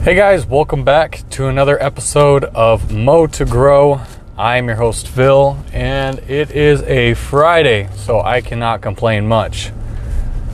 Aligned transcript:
Hey 0.00 0.14
guys, 0.14 0.46
welcome 0.46 0.84
back 0.84 1.28
to 1.30 1.48
another 1.48 1.82
episode 1.82 2.44
of 2.44 2.92
Mow 2.94 3.26
to 3.26 3.44
Grow. 3.44 4.00
I'm 4.38 4.68
your 4.68 4.76
host 4.76 5.08
Phil, 5.08 5.58
and 5.72 6.20
it 6.20 6.52
is 6.52 6.82
a 6.82 7.14
Friday, 7.14 7.88
so 7.96 8.20
I 8.20 8.40
cannot 8.40 8.80
complain 8.80 9.26
much. 9.26 9.72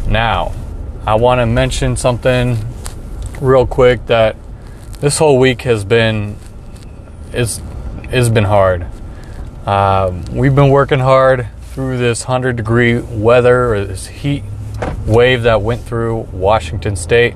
Now, 0.08 0.54
I 1.06 1.16
want 1.16 1.40
to 1.40 1.46
mention 1.46 1.94
something 1.96 2.56
real 3.38 3.66
quick 3.66 4.06
that 4.06 4.34
this 5.00 5.18
whole 5.18 5.38
week 5.38 5.60
has 5.62 5.84
been 5.84 6.36
is 7.34 7.60
has 8.10 8.30
been 8.30 8.44
hard. 8.44 8.86
Um, 9.66 10.24
we've 10.32 10.54
been 10.54 10.70
working 10.70 11.00
hard 11.00 11.46
through 11.74 11.98
this 11.98 12.22
100 12.24 12.56
degree 12.56 12.98
weather 12.98 13.74
or 13.74 13.84
this 13.84 14.06
heat 14.06 14.42
wave 15.06 15.42
that 15.42 15.60
went 15.60 15.82
through 15.82 16.20
Washington 16.32 16.96
State. 16.96 17.34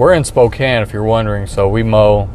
We're 0.00 0.14
in 0.14 0.24
Spokane, 0.24 0.80
if 0.80 0.94
you're 0.94 1.04
wondering, 1.04 1.46
so 1.46 1.68
we 1.68 1.82
mow. 1.82 2.30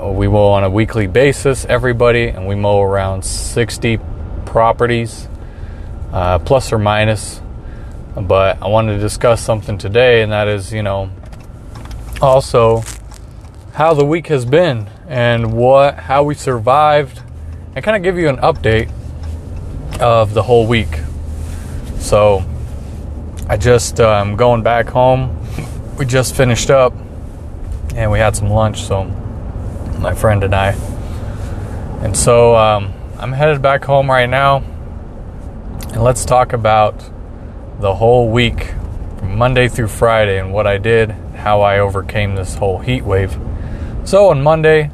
We 0.00 0.28
mow 0.28 0.46
on 0.52 0.64
a 0.64 0.70
weekly 0.70 1.06
basis, 1.06 1.66
everybody, 1.66 2.28
and 2.28 2.48
we 2.48 2.54
mow 2.54 2.80
around 2.80 3.22
60 3.22 4.00
properties, 4.46 5.28
uh, 6.10 6.38
plus 6.38 6.72
or 6.72 6.78
minus. 6.78 7.42
But 8.16 8.62
I 8.62 8.68
wanted 8.68 8.94
to 8.94 8.98
discuss 8.98 9.44
something 9.44 9.76
today, 9.76 10.22
and 10.22 10.32
that 10.32 10.48
is, 10.48 10.72
you 10.72 10.82
know, 10.82 11.10
also 12.22 12.82
how 13.74 13.92
the 13.92 14.06
week 14.06 14.28
has 14.28 14.46
been 14.46 14.88
and 15.06 15.52
what 15.52 15.96
how 15.96 16.22
we 16.22 16.34
survived, 16.34 17.20
and 17.76 17.84
kind 17.84 17.94
of 17.94 18.02
give 18.02 18.16
you 18.16 18.30
an 18.30 18.38
update 18.38 18.90
of 20.00 20.32
the 20.32 20.44
whole 20.44 20.66
week. 20.66 21.00
So 21.98 22.42
I 23.50 23.58
just 23.58 24.00
um, 24.00 24.36
going 24.36 24.62
back 24.62 24.88
home. 24.88 25.36
We 26.00 26.06
just 26.06 26.34
finished 26.34 26.70
up, 26.70 26.94
and 27.94 28.10
we 28.10 28.20
had 28.20 28.34
some 28.34 28.48
lunch. 28.48 28.84
So 28.84 29.04
my 29.98 30.14
friend 30.14 30.42
and 30.42 30.54
I, 30.54 30.72
and 32.02 32.16
so 32.16 32.56
um, 32.56 32.94
I'm 33.18 33.32
headed 33.32 33.60
back 33.60 33.84
home 33.84 34.10
right 34.10 34.24
now, 34.24 34.64
and 35.92 36.02
let's 36.02 36.24
talk 36.24 36.54
about 36.54 37.04
the 37.80 37.94
whole 37.96 38.30
week 38.30 38.72
Monday 39.22 39.68
through 39.68 39.88
Friday 39.88 40.38
and 40.38 40.54
what 40.54 40.66
I 40.66 40.78
did, 40.78 41.10
how 41.36 41.60
I 41.60 41.80
overcame 41.80 42.34
this 42.34 42.54
whole 42.54 42.78
heat 42.78 43.04
wave. 43.04 43.38
So 44.04 44.30
on 44.30 44.42
Monday, 44.42 44.90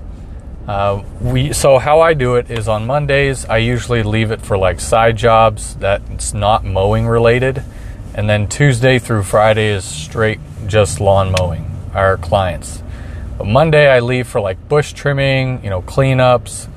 uh, 0.67 1.05
we 1.21 1.53
so 1.53 1.79
how 1.79 2.01
I 2.01 2.15
do 2.15 2.35
it 2.35 2.51
is 2.51 2.67
on 2.67 2.85
Mondays 2.85 3.45
I 3.45 3.59
usually 3.59 4.03
leave 4.03 4.33
it 4.33 4.43
for 4.43 4.59
like 4.59 4.81
side 4.81 5.17
jobs 5.17 5.77
that 5.77 6.03
it's 6.11 6.35
not 6.35 6.65
mowing 6.65 7.07
related, 7.07 7.63
and 8.17 8.29
then 8.29 8.49
Tuesday 8.49 8.99
through 8.99 9.23
Friday 9.23 9.69
is 9.69 9.85
straight 9.85 10.41
just 10.67 11.01
lawn 11.01 11.33
mowing 11.39 11.71
our 11.95 12.17
clients. 12.17 12.83
But 13.39 13.47
Monday 13.47 13.89
I 13.89 14.01
leave 14.01 14.27
for 14.27 14.41
like 14.41 14.69
bush 14.69 14.93
trimming, 14.93 15.63
you 15.63 15.71
know, 15.71 15.83
cleanups, 15.83 16.69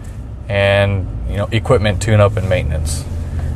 and 0.47 1.07
you 1.27 1.37
know 1.37 1.47
equipment 1.51 2.01
tune 2.01 2.19
up 2.19 2.37
and 2.37 2.47
maintenance, 2.47 3.03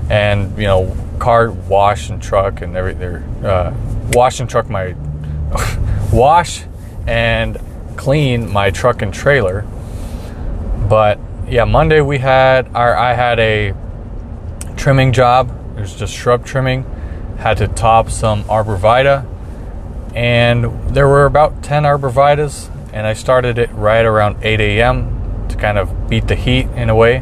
and 0.10 0.58
you 0.58 0.66
know 0.66 0.98
car 1.20 1.52
wash 1.52 2.10
and 2.10 2.20
truck 2.20 2.62
and 2.62 2.76
everything. 2.76 3.18
Uh, 3.46 3.76
wash 4.14 4.40
and 4.40 4.50
truck 4.50 4.70
my 4.70 4.96
wash 6.12 6.64
and 7.06 7.60
clean 7.96 8.52
my 8.52 8.72
truck 8.72 9.04
and 9.04 9.14
trailer 9.14 9.68
but 10.88 11.18
yeah, 11.48 11.64
Monday 11.64 12.02
we 12.02 12.20
had 12.20 12.68
our 12.76 12.96
I 12.96 13.14
had 13.14 13.40
a 13.40 13.74
trimming 14.76 15.12
job. 15.14 15.50
It 15.78 15.82
was 15.82 15.96
just 15.96 16.14
shrub 16.14 16.46
trimming. 16.46 16.86
Had 17.44 17.58
to 17.58 17.68
top 17.68 18.10
some 18.10 18.46
arborvitae, 18.46 19.26
and 20.16 20.64
there 20.96 21.10
were 21.10 21.26
about 21.26 21.62
10 21.62 21.84
arborvitaes, 21.84 22.70
and 22.94 23.06
I 23.06 23.12
started 23.12 23.58
it 23.58 23.70
right 23.74 24.06
around 24.06 24.38
8 24.42 24.62
a.m. 24.62 25.48
to 25.50 25.58
kind 25.58 25.78
of 25.78 26.08
beat 26.08 26.30
the 26.30 26.36
heat 26.36 26.68
in 26.68 26.90
a 26.90 26.96
way. 26.96 27.22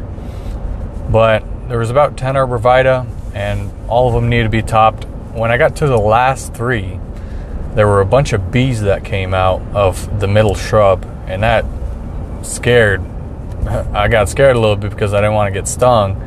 But 1.09 1.43
there 1.67 1.79
was 1.79 1.89
about 1.89 2.17
10 2.17 2.35
arborvitae, 2.35 3.07
and 3.33 3.71
all 3.89 4.09
of 4.09 4.13
them 4.13 4.29
needed 4.29 4.43
to 4.43 4.49
be 4.49 4.61
topped. 4.61 5.05
When 5.33 5.49
I 5.51 5.57
got 5.57 5.75
to 5.77 5.87
the 5.87 5.97
last 5.97 6.53
three, 6.53 6.99
there 7.73 7.87
were 7.87 8.01
a 8.01 8.05
bunch 8.05 8.31
of 8.31 8.51
bees 8.51 8.81
that 8.81 9.03
came 9.03 9.33
out 9.33 9.59
of 9.73 10.19
the 10.19 10.27
middle 10.27 10.53
shrub, 10.53 11.03
and 11.27 11.41
that 11.41 11.65
scared 12.43 13.01
I 13.67 14.07
got 14.07 14.29
scared 14.29 14.55
a 14.55 14.59
little 14.59 14.75
bit 14.75 14.91
because 14.91 15.13
I 15.13 15.21
didn't 15.21 15.33
want 15.33 15.53
to 15.53 15.59
get 15.59 15.67
stung, 15.67 16.21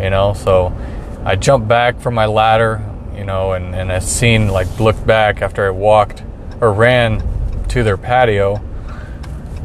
you 0.00 0.10
know. 0.10 0.34
So 0.34 0.76
I 1.24 1.36
jumped 1.36 1.68
back 1.68 1.98
from 2.00 2.14
my 2.14 2.26
ladder, 2.26 2.82
you 3.18 3.24
know, 3.24 3.52
and, 3.52 3.74
and 3.74 3.92
I 3.92 3.98
seen 3.98 4.48
like 4.48 4.78
looked 4.78 5.06
back 5.06 5.42
after 5.42 5.66
I 5.66 5.70
walked 5.70 6.22
or 6.60 6.72
ran 6.72 7.22
to 7.68 7.82
their 7.82 7.96
patio. 7.96 8.62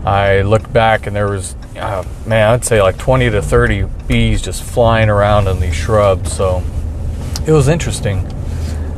I 0.03 0.41
looked 0.41 0.74
back 0.74 1.08
and 1.08 1.16
there 1.16 1.30
was, 1.30 1.56
uh, 1.78 2.03
man, 2.25 2.52
I'd 2.52 2.66
say 2.66 2.81
like 2.81 2.97
20 2.97 3.30
to 3.30 3.42
30 3.42 3.84
bees 4.08 4.42
just 4.42 4.63
flying 4.63 5.09
around 5.09 5.47
in 5.47 5.59
these 5.59 5.75
shrubs. 5.75 6.34
So 6.34 6.63
it 7.47 7.52
was 7.52 7.68
interesting 7.68 8.28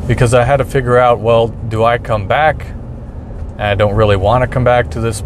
because 0.08 0.34
I 0.34 0.44
had 0.44 0.58
to 0.58 0.66
figure 0.66 0.98
out, 0.98 1.20
well, 1.20 1.50
do 1.50 1.84
I 1.84 1.98
come 1.98 2.28
back? 2.28 2.66
I 3.58 3.76
don't 3.76 3.96
really 3.96 4.18
want 4.18 4.44
to 4.44 4.48
come 4.48 4.64
back 4.64 4.90
to 4.92 5.02
this 5.02 5.24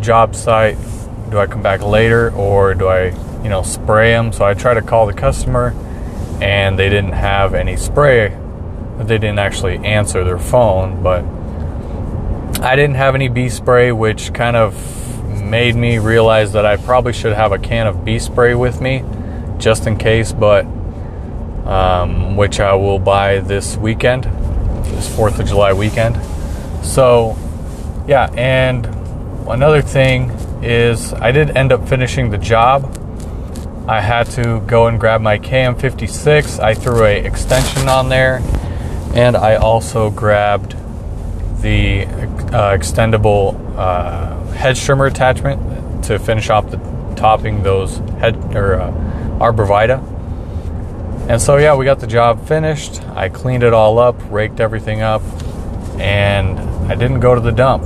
job 0.00 0.34
site 0.34 0.76
do 1.30 1.40
I 1.40 1.46
come 1.46 1.62
back 1.62 1.82
later 1.82 2.30
or 2.32 2.74
do 2.74 2.86
I, 2.86 3.06
you 3.42 3.48
know, 3.48 3.62
spray 3.62 4.12
them? 4.12 4.32
So 4.32 4.44
I 4.44 4.54
try 4.54 4.74
to 4.74 4.82
call 4.82 5.06
the 5.06 5.12
customer 5.12 5.74
and 6.40 6.78
they 6.78 6.88
didn't 6.88 7.12
have 7.12 7.54
any 7.54 7.76
spray. 7.76 8.36
They 9.06 9.18
didn't 9.18 9.38
actually 9.38 9.76
answer 9.78 10.24
their 10.24 10.38
phone, 10.38 11.02
but 11.02 11.24
I 12.64 12.76
didn't 12.76 12.96
have 12.96 13.14
any 13.14 13.28
bee 13.28 13.48
spray, 13.48 13.92
which 13.92 14.32
kind 14.32 14.56
of 14.56 14.74
made 15.42 15.76
me 15.76 15.98
realize 15.98 16.52
that 16.52 16.64
I 16.64 16.76
probably 16.76 17.12
should 17.12 17.34
have 17.34 17.52
a 17.52 17.58
can 17.58 17.86
of 17.86 18.04
bee 18.04 18.18
spray 18.18 18.54
with 18.54 18.80
me 18.80 19.04
just 19.58 19.86
in 19.86 19.96
case, 19.96 20.32
but 20.32 20.64
um, 21.66 22.36
which 22.36 22.60
I 22.60 22.74
will 22.74 22.98
buy 22.98 23.40
this 23.40 23.76
weekend, 23.76 24.24
this 24.24 25.08
4th 25.14 25.38
of 25.38 25.46
July 25.46 25.72
weekend. 25.72 26.16
So, 26.84 27.36
yeah, 28.06 28.30
and 28.36 28.86
another 29.48 29.80
thing 29.82 30.30
is 30.62 31.12
I 31.14 31.32
did 31.32 31.56
end 31.56 31.72
up 31.72 31.88
finishing 31.88 32.30
the 32.30 32.38
job. 32.38 33.00
I 33.86 34.00
had 34.00 34.26
to 34.30 34.60
go 34.60 34.86
and 34.86 34.98
grab 34.98 35.20
my 35.20 35.38
KM56. 35.38 36.58
I 36.58 36.74
threw 36.74 37.04
a 37.04 37.18
extension 37.18 37.88
on 37.88 38.08
there, 38.08 38.40
and 39.14 39.36
I 39.36 39.54
also 39.54 40.10
grabbed 40.10 40.72
the 41.62 42.04
uh, 42.04 42.76
extendable 42.76 43.54
uh, 43.76 44.44
hedge 44.52 44.82
trimmer 44.82 45.06
attachment 45.06 46.04
to 46.04 46.18
finish 46.18 46.50
off 46.50 46.70
the 46.70 46.78
topping 47.14 47.62
those 47.62 47.98
head 48.18 48.36
or 48.56 48.80
uh, 48.80 48.90
arborvitae. 49.38 50.10
And 51.28 51.40
so 51.40 51.56
yeah, 51.56 51.74
we 51.74 51.84
got 51.84 52.00
the 52.00 52.06
job 52.08 52.46
finished. 52.46 53.02
I 53.10 53.28
cleaned 53.28 53.62
it 53.62 53.72
all 53.72 53.98
up, 53.98 54.16
raked 54.30 54.60
everything 54.60 55.00
up, 55.00 55.22
and 55.98 56.58
I 56.90 56.96
didn't 56.96 57.20
go 57.20 57.34
to 57.34 57.40
the 57.40 57.52
dump. 57.52 57.84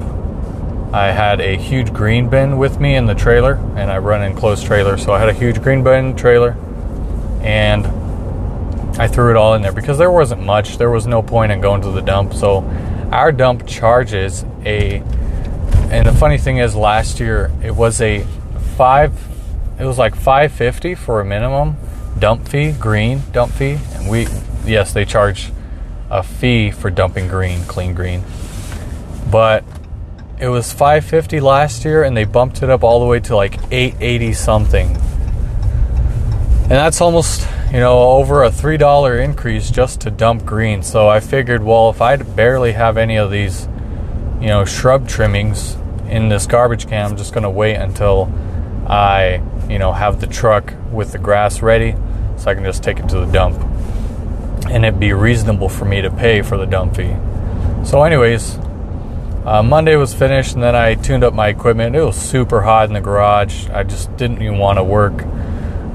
I 0.92 1.12
had 1.12 1.42
a 1.42 1.56
huge 1.56 1.92
green 1.92 2.30
bin 2.30 2.56
with 2.56 2.80
me 2.80 2.96
in 2.96 3.04
the 3.04 3.14
trailer, 3.14 3.56
and 3.76 3.90
I 3.90 3.98
run 3.98 4.22
enclosed 4.22 4.64
trailer, 4.64 4.96
so 4.96 5.12
I 5.12 5.20
had 5.20 5.28
a 5.28 5.34
huge 5.34 5.62
green 5.62 5.84
bin 5.84 6.16
trailer, 6.16 6.56
and 7.42 7.84
I 8.98 9.06
threw 9.06 9.30
it 9.30 9.36
all 9.36 9.54
in 9.54 9.62
there 9.62 9.72
because 9.72 9.98
there 9.98 10.10
wasn't 10.10 10.42
much. 10.42 10.78
There 10.78 10.90
was 10.90 11.06
no 11.06 11.22
point 11.22 11.52
in 11.52 11.60
going 11.60 11.82
to 11.82 11.90
the 11.90 12.02
dump. 12.02 12.34
So 12.34 12.58
our 13.12 13.32
dump 13.32 13.66
charges 13.66 14.44
a, 14.64 15.02
and 15.90 16.06
the 16.06 16.12
funny 16.12 16.38
thing 16.38 16.58
is, 16.58 16.74
last 16.74 17.20
year 17.20 17.52
it 17.62 17.74
was 17.74 18.00
a 18.00 18.24
five, 18.76 19.12
it 19.78 19.84
was 19.84 19.98
like 19.98 20.14
five 20.14 20.52
fifty 20.52 20.94
for 20.94 21.20
a 21.20 21.24
minimum 21.24 21.76
dump 22.18 22.48
fee, 22.48 22.72
green 22.72 23.22
dump 23.32 23.52
fee, 23.52 23.78
and 23.94 24.10
we, 24.10 24.26
yes, 24.64 24.92
they 24.92 25.04
charge 25.04 25.52
a 26.10 26.22
fee 26.22 26.70
for 26.70 26.90
dumping 26.90 27.28
green, 27.28 27.62
clean 27.64 27.94
green, 27.94 28.24
but 29.30 29.64
it 30.40 30.48
was 30.48 30.72
550 30.72 31.40
last 31.40 31.84
year 31.84 32.04
and 32.04 32.16
they 32.16 32.24
bumped 32.24 32.62
it 32.62 32.70
up 32.70 32.84
all 32.84 33.00
the 33.00 33.06
way 33.06 33.18
to 33.20 33.34
like 33.34 33.54
880 33.72 34.32
something. 34.34 34.96
And 36.62 36.76
that's 36.76 37.00
almost, 37.00 37.48
you 37.72 37.80
know, 37.80 37.98
over 37.98 38.44
a 38.44 38.50
$3 38.50 39.22
increase 39.22 39.70
just 39.70 40.00
to 40.00 40.10
dump 40.10 40.44
green. 40.46 40.82
So 40.82 41.08
I 41.08 41.20
figured, 41.20 41.62
well, 41.62 41.90
if 41.90 42.00
I 42.00 42.16
barely 42.16 42.72
have 42.72 42.96
any 42.96 43.16
of 43.16 43.30
these, 43.30 43.68
you 44.40 44.46
know, 44.46 44.64
shrub 44.64 45.06
trimmings 45.06 45.76
in 46.08 46.30
this 46.30 46.46
garbage 46.46 46.88
can, 46.88 47.10
I'm 47.10 47.16
just 47.16 47.34
going 47.34 47.42
to 47.42 47.50
wait 47.50 47.74
until 47.74 48.32
I, 48.86 49.42
you 49.68 49.78
know, 49.78 49.92
have 49.92 50.20
the 50.20 50.26
truck 50.26 50.72
with 50.90 51.12
the 51.12 51.18
grass 51.18 51.60
ready 51.60 51.94
so 52.38 52.50
I 52.50 52.54
can 52.54 52.64
just 52.64 52.82
take 52.82 52.98
it 53.00 53.08
to 53.10 53.20
the 53.20 53.30
dump. 53.30 53.62
And 54.70 54.86
it'd 54.86 54.98
be 54.98 55.12
reasonable 55.12 55.68
for 55.68 55.84
me 55.84 56.00
to 56.00 56.10
pay 56.10 56.40
for 56.40 56.56
the 56.56 56.66
dump 56.66 56.96
fee. 56.96 57.14
So, 57.84 58.02
anyways, 58.02 58.58
uh, 59.44 59.62
Monday 59.62 59.96
was 59.96 60.14
finished, 60.14 60.54
and 60.54 60.62
then 60.62 60.74
I 60.74 60.94
tuned 60.94 61.24
up 61.24 61.32
my 61.34 61.48
equipment. 61.48 61.96
It 61.96 62.02
was 62.02 62.16
super 62.16 62.62
hot 62.62 62.88
in 62.88 62.94
the 62.94 63.00
garage. 63.00 63.68
I 63.70 63.82
just 63.82 64.14
didn't 64.16 64.42
even 64.42 64.58
want 64.58 64.78
to 64.78 64.84
work. 64.84 65.24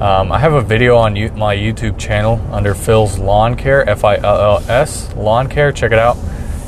Um, 0.00 0.32
I 0.32 0.40
have 0.40 0.54
a 0.54 0.60
video 0.60 0.96
on 0.96 1.14
U- 1.14 1.30
my 1.32 1.56
YouTube 1.56 1.98
channel 1.98 2.44
under 2.50 2.74
Phil's 2.74 3.18
Lawn 3.18 3.54
Care, 3.54 3.88
F 3.88 4.04
I 4.04 4.16
L 4.16 4.60
L 4.60 4.64
S, 4.68 5.14
Lawn 5.14 5.48
Care. 5.48 5.70
Check 5.70 5.92
it 5.92 5.98
out. 5.98 6.16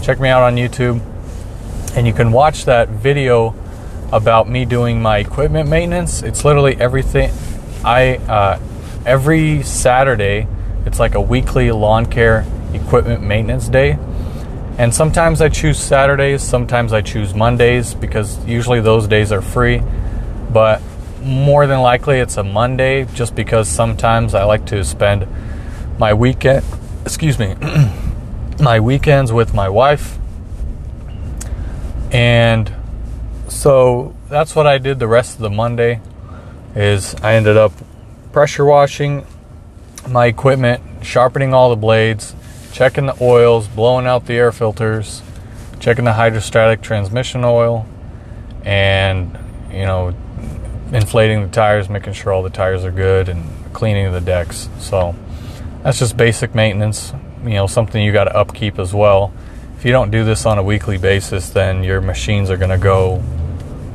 Check 0.00 0.20
me 0.20 0.28
out 0.28 0.44
on 0.44 0.54
YouTube. 0.54 1.00
And 1.96 2.06
you 2.06 2.12
can 2.12 2.30
watch 2.30 2.66
that 2.66 2.88
video 2.88 3.54
about 4.12 4.48
me 4.48 4.64
doing 4.64 5.02
my 5.02 5.18
equipment 5.18 5.68
maintenance. 5.68 6.22
It's 6.22 6.44
literally 6.44 6.76
everything. 6.76 7.32
I 7.84 8.16
uh, 8.16 8.60
every 9.04 9.64
Saturday, 9.64 10.46
it's 10.84 11.00
like 11.00 11.16
a 11.16 11.20
weekly 11.20 11.72
lawn 11.72 12.06
care 12.06 12.46
equipment 12.72 13.24
maintenance 13.24 13.68
day. 13.68 13.98
And 14.78 14.94
sometimes 14.94 15.40
I 15.40 15.48
choose 15.48 15.78
Saturdays, 15.78 16.42
sometimes 16.42 16.92
I 16.92 17.00
choose 17.00 17.34
Mondays 17.34 17.92
because 17.92 18.44
usually 18.46 18.80
those 18.80 19.08
days 19.08 19.32
are 19.32 19.42
free. 19.42 19.82
But 20.52 20.80
more 21.26 21.66
than 21.66 21.80
likely 21.80 22.20
it's 22.20 22.36
a 22.36 22.44
Monday 22.44 23.04
just 23.14 23.34
because 23.34 23.68
sometimes 23.68 24.34
I 24.34 24.44
like 24.44 24.66
to 24.66 24.84
spend 24.84 25.26
my 25.98 26.14
weekend, 26.14 26.64
excuse 27.04 27.38
me, 27.38 27.54
my 28.60 28.80
weekends 28.80 29.32
with 29.32 29.52
my 29.52 29.68
wife. 29.68 30.18
And 32.12 32.72
so 33.48 34.14
that's 34.28 34.54
what 34.54 34.66
I 34.66 34.78
did 34.78 34.98
the 34.98 35.08
rest 35.08 35.34
of 35.34 35.40
the 35.40 35.50
Monday 35.50 36.00
is 36.74 37.14
I 37.16 37.34
ended 37.34 37.56
up 37.56 37.72
pressure 38.32 38.64
washing 38.64 39.26
my 40.08 40.26
equipment, 40.26 40.82
sharpening 41.02 41.52
all 41.52 41.70
the 41.70 41.76
blades, 41.76 42.34
checking 42.72 43.06
the 43.06 43.16
oils, 43.20 43.66
blowing 43.66 44.06
out 44.06 44.26
the 44.26 44.34
air 44.34 44.52
filters, 44.52 45.22
checking 45.80 46.04
the 46.04 46.12
hydrostatic 46.12 46.82
transmission 46.82 47.44
oil, 47.44 47.86
and 48.64 49.36
you 49.72 49.84
know, 49.84 50.14
inflating 50.92 51.42
the 51.42 51.48
tires, 51.48 51.88
making 51.88 52.12
sure 52.12 52.32
all 52.32 52.42
the 52.42 52.50
tires 52.50 52.84
are 52.84 52.90
good, 52.90 53.28
and 53.28 53.44
cleaning 53.72 54.12
the 54.12 54.20
decks. 54.20 54.68
So 54.78 55.14
that's 55.82 55.98
just 55.98 56.16
basic 56.16 56.54
maintenance. 56.54 57.12
You 57.42 57.54
know, 57.54 57.66
something 57.66 58.02
you 58.02 58.12
got 58.12 58.24
to 58.24 58.36
upkeep 58.36 58.78
as 58.78 58.94
well. 58.94 59.32
If 59.76 59.84
you 59.84 59.92
don't 59.92 60.10
do 60.10 60.24
this 60.24 60.46
on 60.46 60.58
a 60.58 60.62
weekly 60.62 60.98
basis, 60.98 61.50
then 61.50 61.84
your 61.84 62.00
machines 62.00 62.50
are 62.50 62.56
going 62.56 62.70
to 62.70 62.78
go, 62.78 63.22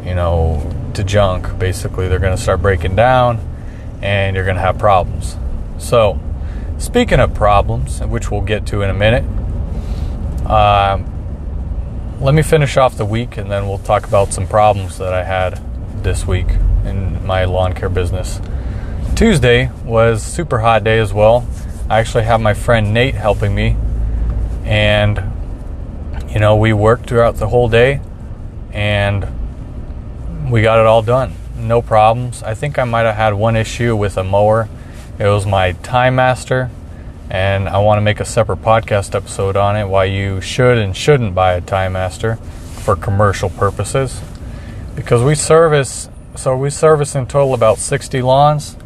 you 0.05 0.15
know, 0.15 0.91
to 0.93 1.03
junk. 1.03 1.57
Basically, 1.57 2.07
they're 2.07 2.19
going 2.19 2.35
to 2.35 2.41
start 2.41 2.61
breaking 2.61 2.95
down, 2.95 3.39
and 4.01 4.35
you're 4.35 4.45
going 4.45 4.57
to 4.57 4.61
have 4.61 4.77
problems. 4.77 5.37
So, 5.79 6.19
speaking 6.77 7.19
of 7.19 7.33
problems, 7.33 7.99
which 8.01 8.29
we'll 8.29 8.41
get 8.41 8.67
to 8.67 8.83
in 8.83 8.89
a 8.89 8.93
minute, 8.93 9.23
um, 10.45 11.07
let 12.21 12.35
me 12.35 12.43
finish 12.43 12.77
off 12.77 12.97
the 12.97 13.05
week, 13.05 13.37
and 13.37 13.49
then 13.49 13.67
we'll 13.67 13.79
talk 13.79 14.05
about 14.05 14.31
some 14.31 14.45
problems 14.45 14.99
that 14.99 15.13
I 15.13 15.23
had 15.23 15.59
this 16.03 16.27
week 16.27 16.47
in 16.85 17.25
my 17.25 17.45
lawn 17.45 17.73
care 17.73 17.89
business. 17.89 18.39
Tuesday 19.15 19.69
was 19.83 20.23
super 20.23 20.59
hot 20.59 20.83
day 20.83 20.99
as 20.99 21.13
well. 21.13 21.47
I 21.89 21.99
actually 21.99 22.23
have 22.23 22.41
my 22.41 22.53
friend 22.53 22.93
Nate 22.93 23.15
helping 23.15 23.53
me, 23.53 23.75
and 24.63 25.21
you 26.29 26.39
know 26.39 26.55
we 26.55 26.73
worked 26.73 27.07
throughout 27.07 27.35
the 27.35 27.47
whole 27.47 27.69
day, 27.69 28.01
and 28.71 29.27
we 30.49 30.61
got 30.61 30.79
it 30.79 30.85
all 30.85 31.01
done. 31.01 31.35
No 31.55 31.81
problems. 31.81 32.41
I 32.43 32.53
think 32.53 32.79
I 32.79 32.83
might 32.83 33.01
have 33.01 33.15
had 33.15 33.33
one 33.33 33.55
issue 33.55 33.95
with 33.95 34.17
a 34.17 34.23
mower. 34.23 34.69
It 35.19 35.27
was 35.27 35.45
my 35.45 35.73
Time 35.73 36.15
Master, 36.15 36.71
and 37.29 37.69
I 37.69 37.77
want 37.79 37.97
to 37.97 38.01
make 38.01 38.19
a 38.19 38.25
separate 38.25 38.61
podcast 38.61 39.13
episode 39.13 39.55
on 39.55 39.75
it. 39.75 39.85
Why 39.85 40.05
you 40.05 40.41
should 40.41 40.77
and 40.77 40.95
shouldn't 40.95 41.35
buy 41.35 41.53
a 41.53 41.61
Time 41.61 41.93
Master 41.93 42.37
for 42.81 42.95
commercial 42.95 43.49
purposes 43.49 44.21
because 44.95 45.21
we 45.21 45.35
service 45.35 46.09
so 46.35 46.55
we 46.55 46.69
service 46.69 47.15
in 47.15 47.25
total 47.25 47.53
about 47.53 47.77
60 47.77 48.21
lawns 48.21 48.77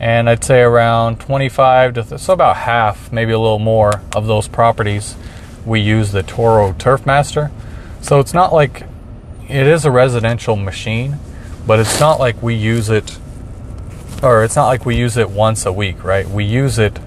and 0.00 0.28
i'd 0.28 0.44
say 0.44 0.60
around 0.60 1.20
25 1.20 1.94
to 1.94 2.02
th- 2.02 2.20
so 2.20 2.32
about 2.32 2.56
half 2.56 3.12
maybe 3.12 3.32
a 3.32 3.38
little 3.38 3.58
more 3.58 4.02
of 4.14 4.26
those 4.26 4.48
properties 4.48 5.16
we 5.64 5.80
use 5.80 6.12
the 6.12 6.22
toro 6.22 6.72
turfmaster 6.72 7.50
so 8.00 8.20
it's 8.20 8.34
not 8.34 8.52
like 8.52 8.84
it 9.48 9.66
is 9.66 9.84
a 9.84 9.90
residential 9.90 10.56
machine 10.56 11.18
but 11.66 11.78
it's 11.78 12.00
not 12.00 12.18
like 12.18 12.40
we 12.42 12.54
use 12.54 12.90
it 12.90 13.18
or 14.22 14.42
it's 14.44 14.56
not 14.56 14.66
like 14.66 14.86
we 14.86 14.96
use 14.96 15.16
it 15.16 15.28
once 15.30 15.66
a 15.66 15.72
week 15.72 16.02
right? 16.02 16.28
We 16.28 16.44
use 16.44 16.78
it 16.78 16.98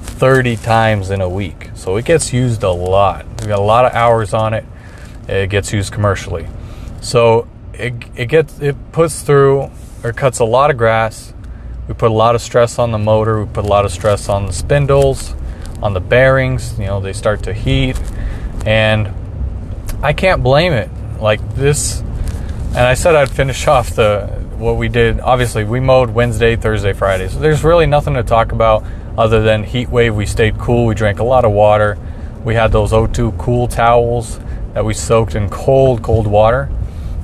30 0.00 0.56
times 0.56 1.10
in 1.10 1.20
a 1.20 1.28
week. 1.28 1.70
So 1.74 1.96
it 1.96 2.04
gets 2.04 2.32
used 2.32 2.64
a 2.64 2.70
lot. 2.70 3.24
We 3.40 3.46
got 3.46 3.60
a 3.60 3.62
lot 3.62 3.84
of 3.84 3.92
hours 3.92 4.34
on 4.34 4.54
it. 4.54 4.64
It 5.28 5.50
gets 5.50 5.72
used 5.72 5.92
commercially. 5.92 6.48
So 7.00 7.46
it, 7.78 7.94
it 8.16 8.26
gets 8.26 8.60
it 8.60 8.76
puts 8.92 9.22
through 9.22 9.70
or 10.02 10.12
cuts 10.12 10.40
a 10.40 10.44
lot 10.44 10.70
of 10.70 10.76
grass. 10.76 11.32
We 11.86 11.94
put 11.94 12.10
a 12.10 12.14
lot 12.14 12.34
of 12.34 12.42
stress 12.42 12.78
on 12.78 12.90
the 12.90 12.98
motor. 12.98 13.44
We 13.44 13.50
put 13.50 13.64
a 13.64 13.68
lot 13.68 13.84
of 13.84 13.92
stress 13.92 14.28
on 14.28 14.46
the 14.46 14.52
spindles, 14.52 15.34
on 15.82 15.94
the 15.94 16.00
bearings. 16.00 16.78
You 16.78 16.86
know, 16.86 17.00
they 17.00 17.12
start 17.12 17.44
to 17.44 17.54
heat, 17.54 17.98
and 18.66 19.12
I 20.02 20.12
can't 20.12 20.42
blame 20.42 20.72
it. 20.72 20.90
Like 21.20 21.56
this, 21.56 22.00
and 22.00 22.78
I 22.78 22.94
said 22.94 23.16
I'd 23.16 23.30
finish 23.30 23.66
off 23.68 23.90
the 23.90 24.26
what 24.58 24.76
we 24.76 24.88
did. 24.88 25.20
Obviously, 25.20 25.64
we 25.64 25.80
mowed 25.80 26.10
Wednesday, 26.10 26.56
Thursday, 26.56 26.92
Friday. 26.92 27.28
So 27.28 27.38
there's 27.38 27.64
really 27.64 27.86
nothing 27.86 28.14
to 28.14 28.22
talk 28.22 28.52
about 28.52 28.84
other 29.16 29.42
than 29.42 29.64
heat 29.64 29.88
wave. 29.88 30.14
We 30.14 30.26
stayed 30.26 30.58
cool. 30.58 30.86
We 30.86 30.94
drank 30.94 31.20
a 31.20 31.24
lot 31.24 31.44
of 31.44 31.52
water. 31.52 31.98
We 32.44 32.54
had 32.54 32.70
those 32.70 32.92
O2 32.92 33.36
cool 33.38 33.66
towels 33.66 34.38
that 34.74 34.84
we 34.84 34.94
soaked 34.94 35.34
in 35.34 35.48
cold, 35.48 36.02
cold 36.02 36.26
water 36.26 36.68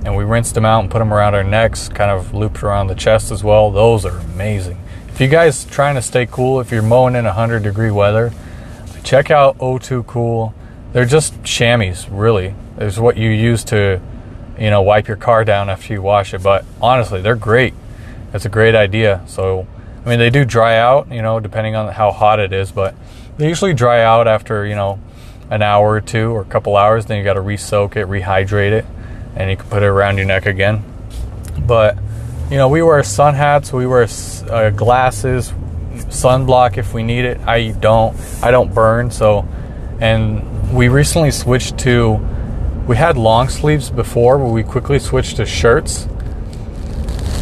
and 0.04 0.14
we 0.14 0.24
rinsed 0.24 0.54
them 0.54 0.64
out 0.64 0.80
and 0.80 0.90
put 0.90 0.98
them 0.98 1.12
around 1.12 1.34
our 1.34 1.42
necks, 1.42 1.88
kind 1.88 2.10
of 2.10 2.34
looped 2.34 2.62
around 2.62 2.88
the 2.88 2.94
chest 2.94 3.30
as 3.30 3.42
well. 3.42 3.70
Those 3.70 4.04
are 4.04 4.18
amazing. 4.18 4.78
If 5.08 5.20
you 5.20 5.28
guys 5.28 5.64
trying 5.64 5.94
to 5.94 6.02
stay 6.02 6.26
cool, 6.26 6.60
if 6.60 6.70
you're 6.70 6.82
mowing 6.82 7.14
in 7.14 7.24
100 7.24 7.62
degree 7.62 7.90
weather, 7.90 8.32
check 9.02 9.30
out 9.30 9.56
O2 9.58 10.06
Cool. 10.06 10.54
They're 10.92 11.06
just 11.06 11.42
chamois, 11.42 12.06
really. 12.10 12.54
It's 12.78 12.98
what 12.98 13.16
you 13.16 13.30
use 13.30 13.64
to, 13.64 14.00
you 14.58 14.70
know, 14.70 14.82
wipe 14.82 15.08
your 15.08 15.16
car 15.16 15.44
down 15.44 15.70
after 15.70 15.92
you 15.92 16.02
wash 16.02 16.34
it. 16.34 16.42
But 16.42 16.64
honestly, 16.80 17.20
they're 17.20 17.36
great. 17.36 17.74
It's 18.32 18.44
a 18.44 18.48
great 18.48 18.74
idea. 18.74 19.22
So, 19.26 19.66
I 20.04 20.08
mean, 20.08 20.18
they 20.18 20.30
do 20.30 20.44
dry 20.44 20.76
out, 20.78 21.10
you 21.10 21.22
know, 21.22 21.40
depending 21.40 21.74
on 21.76 21.92
how 21.92 22.10
hot 22.10 22.40
it 22.40 22.52
is, 22.52 22.70
but 22.70 22.94
they 23.38 23.48
usually 23.48 23.72
dry 23.72 24.02
out 24.02 24.28
after, 24.28 24.66
you 24.66 24.74
know, 24.74 25.00
an 25.50 25.62
hour 25.62 25.92
or 25.92 26.00
two 26.00 26.30
or 26.30 26.42
a 26.42 26.46
couple 26.46 26.76
hours. 26.76 27.06
Then 27.06 27.18
you 27.18 27.24
got 27.24 27.34
to 27.34 27.40
re-soak 27.40 27.96
it, 27.96 28.06
rehydrate 28.06 28.72
it 28.72 28.84
and 29.36 29.50
you 29.50 29.56
can 29.56 29.69
put 29.69 29.82
it 29.82 29.86
around 29.86 30.16
your 30.16 30.26
neck 30.26 30.46
again. 30.46 30.84
But 31.58 31.98
you 32.50 32.56
know, 32.56 32.69
we 32.69 32.82
wear 32.82 33.02
sun 33.02 33.34
hats, 33.34 33.72
we 33.72 33.86
wear 33.86 34.06
uh, 34.50 34.70
glasses, 34.70 35.52
sunblock 36.08 36.76
if 36.76 36.92
we 36.92 37.02
need 37.02 37.25
it. 37.25 37.40
I 37.40 37.70
don't, 37.72 38.16
I 38.42 38.50
don't 38.50 38.72
burn. 38.75 39.10
So, 39.10 39.48
and 40.00 40.72
we 40.72 40.88
recently 40.88 41.31
switched 41.31 41.78
to. 41.78 42.20
We 42.86 42.96
had 42.96 43.16
long 43.16 43.48
sleeves 43.48 43.88
before, 43.90 44.38
but 44.38 44.48
we 44.48 44.62
quickly 44.62 44.98
switched 44.98 45.37
to 45.37 45.46
shirts 45.46 46.06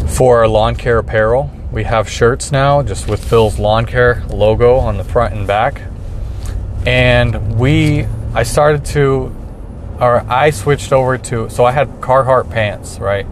for 0.07 0.39
our 0.39 0.47
lawn 0.47 0.75
care 0.75 0.99
apparel. 0.99 1.51
We 1.71 1.83
have 1.83 2.07
shirts 2.07 2.51
now, 2.51 2.81
just 2.81 3.09
with 3.09 3.23
Phil's 3.23 3.59
lawn 3.59 3.85
care 3.85 4.23
logo 4.29 4.77
on 4.77 4.97
the 4.97 5.03
front 5.03 5.33
and 5.33 5.45
back. 5.45 5.81
And 6.85 7.59
we, 7.59 8.05
I 8.33 8.43
started 8.43 8.85
to 8.85 9.35
or 10.03 10.25
I 10.29 10.49
switched 10.49 10.91
over 10.91 11.17
to 11.17 11.49
so 11.49 11.63
I 11.63 11.71
had 11.71 11.87
Carhartt 12.01 12.49
pants, 12.49 12.99
right? 12.99 13.25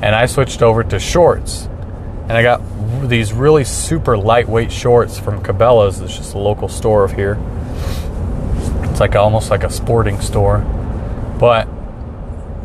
And 0.00 0.14
I 0.14 0.24
switched 0.24 0.62
over 0.62 0.82
to 0.84 0.98
shorts. 0.98 1.66
And 1.66 2.32
I 2.32 2.42
got 2.42 2.62
these 3.08 3.32
really 3.32 3.64
super 3.64 4.16
lightweight 4.16 4.72
shorts 4.72 5.18
from 5.18 5.42
Cabela's. 5.42 6.00
It's 6.00 6.16
just 6.16 6.34
a 6.34 6.38
local 6.38 6.68
store 6.68 7.04
of 7.04 7.12
here. 7.12 7.38
It's 8.84 9.00
like 9.00 9.16
almost 9.16 9.50
like 9.50 9.64
a 9.64 9.70
sporting 9.70 10.20
store. 10.20 10.58
But 11.38 11.68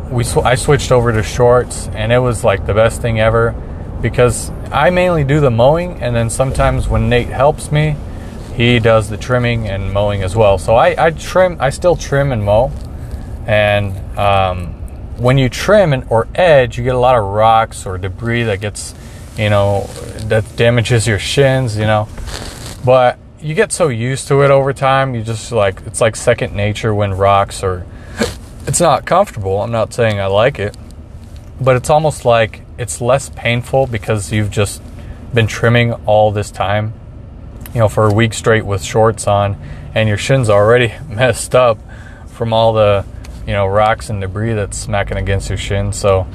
we 0.10 0.24
sw- 0.24 0.38
I 0.38 0.56
switched 0.56 0.92
over 0.92 1.12
to 1.12 1.22
shorts 1.22 1.88
and 1.90 2.14
it 2.14 2.20
was 2.20 2.46
like 2.46 2.66
the 2.66 2.74
best 2.74 3.02
thing 3.02 3.20
ever 3.20 3.52
because 4.02 4.52
I 4.72 4.90
mainly 4.90 5.26
do 5.26 5.42
the 5.42 5.52
mowing 5.52 6.02
and 6.02 6.16
then 6.16 6.30
sometimes 6.30 6.88
when 6.88 7.10
Nate 7.10 7.28
helps 7.28 7.74
me, 7.74 7.98
he 8.56 8.80
does 8.80 9.10
the 9.10 9.18
trimming 9.18 9.68
and 9.68 9.92
mowing 9.92 10.24
as 10.24 10.34
well. 10.34 10.58
So 10.58 10.76
I, 10.76 11.08
I 11.08 11.12
trim 11.12 11.58
I 11.60 11.72
still 11.72 11.98
trim 11.98 12.32
and 12.32 12.44
mow 12.44 12.72
and 13.46 14.18
um, 14.18 14.74
when 15.18 15.38
you 15.38 15.50
trim 15.50 16.06
or 16.10 16.28
edge, 16.36 16.78
you 16.78 16.84
get 16.84 16.96
a 16.96 17.00
lot 17.00 17.16
of 17.16 17.24
rocks 17.24 17.86
or 17.86 17.98
debris 17.98 18.44
that 18.44 18.62
gets, 18.62 18.96
you 19.38 19.50
know, 19.50 19.84
that 20.28 20.56
damages 20.56 21.08
your 21.08 21.20
shins, 21.20 21.78
you 21.78 21.86
know. 21.86 22.08
But 22.86 23.18
you 23.40 23.54
get 23.54 23.72
so 23.72 23.90
used 23.90 24.28
to 24.30 24.42
it 24.44 24.52
over 24.52 24.74
time, 24.74 25.16
you 25.16 25.24
just 25.24 25.52
like, 25.52 25.82
it's 25.86 26.02
like 26.02 26.16
second 26.16 26.56
nature 26.56 26.94
when 26.94 27.14
rocks 27.14 27.64
or 27.64 27.86
it's 28.68 28.80
not 28.80 29.06
comfortable. 29.06 29.62
I'm 29.62 29.72
not 29.72 29.94
saying 29.94 30.20
I 30.20 30.28
like 30.28 30.60
it, 30.60 30.76
but 31.60 31.76
it's 31.76 31.90
almost 31.90 32.26
like 32.26 32.62
it's 32.78 33.02
less 33.02 33.30
painful 33.30 33.88
because 33.88 34.32
you've 34.32 34.52
just 34.52 34.82
been 35.34 35.48
trimming 35.48 35.94
all 36.06 36.32
this 36.32 36.52
time, 36.52 36.94
you 37.74 37.80
know, 37.80 37.90
for 37.90 38.08
a 38.08 38.14
week 38.14 38.34
straight 38.34 38.66
with 38.66 38.84
shorts 38.84 39.28
on, 39.28 39.58
and 39.94 40.08
your 40.08 40.18
shins 40.18 40.50
already 40.50 40.94
messed 41.10 41.54
up 41.54 41.78
from 42.28 42.54
all 42.54 42.74
the 42.74 43.06
you 43.46 43.54
know, 43.54 43.68
rocks 43.68 44.10
and 44.10 44.22
debris 44.22 44.54
that's 44.54 44.78
smacking 44.78 45.18
against 45.18 45.50
your 45.50 45.58
shin. 45.58 45.94
So, 45.94 46.28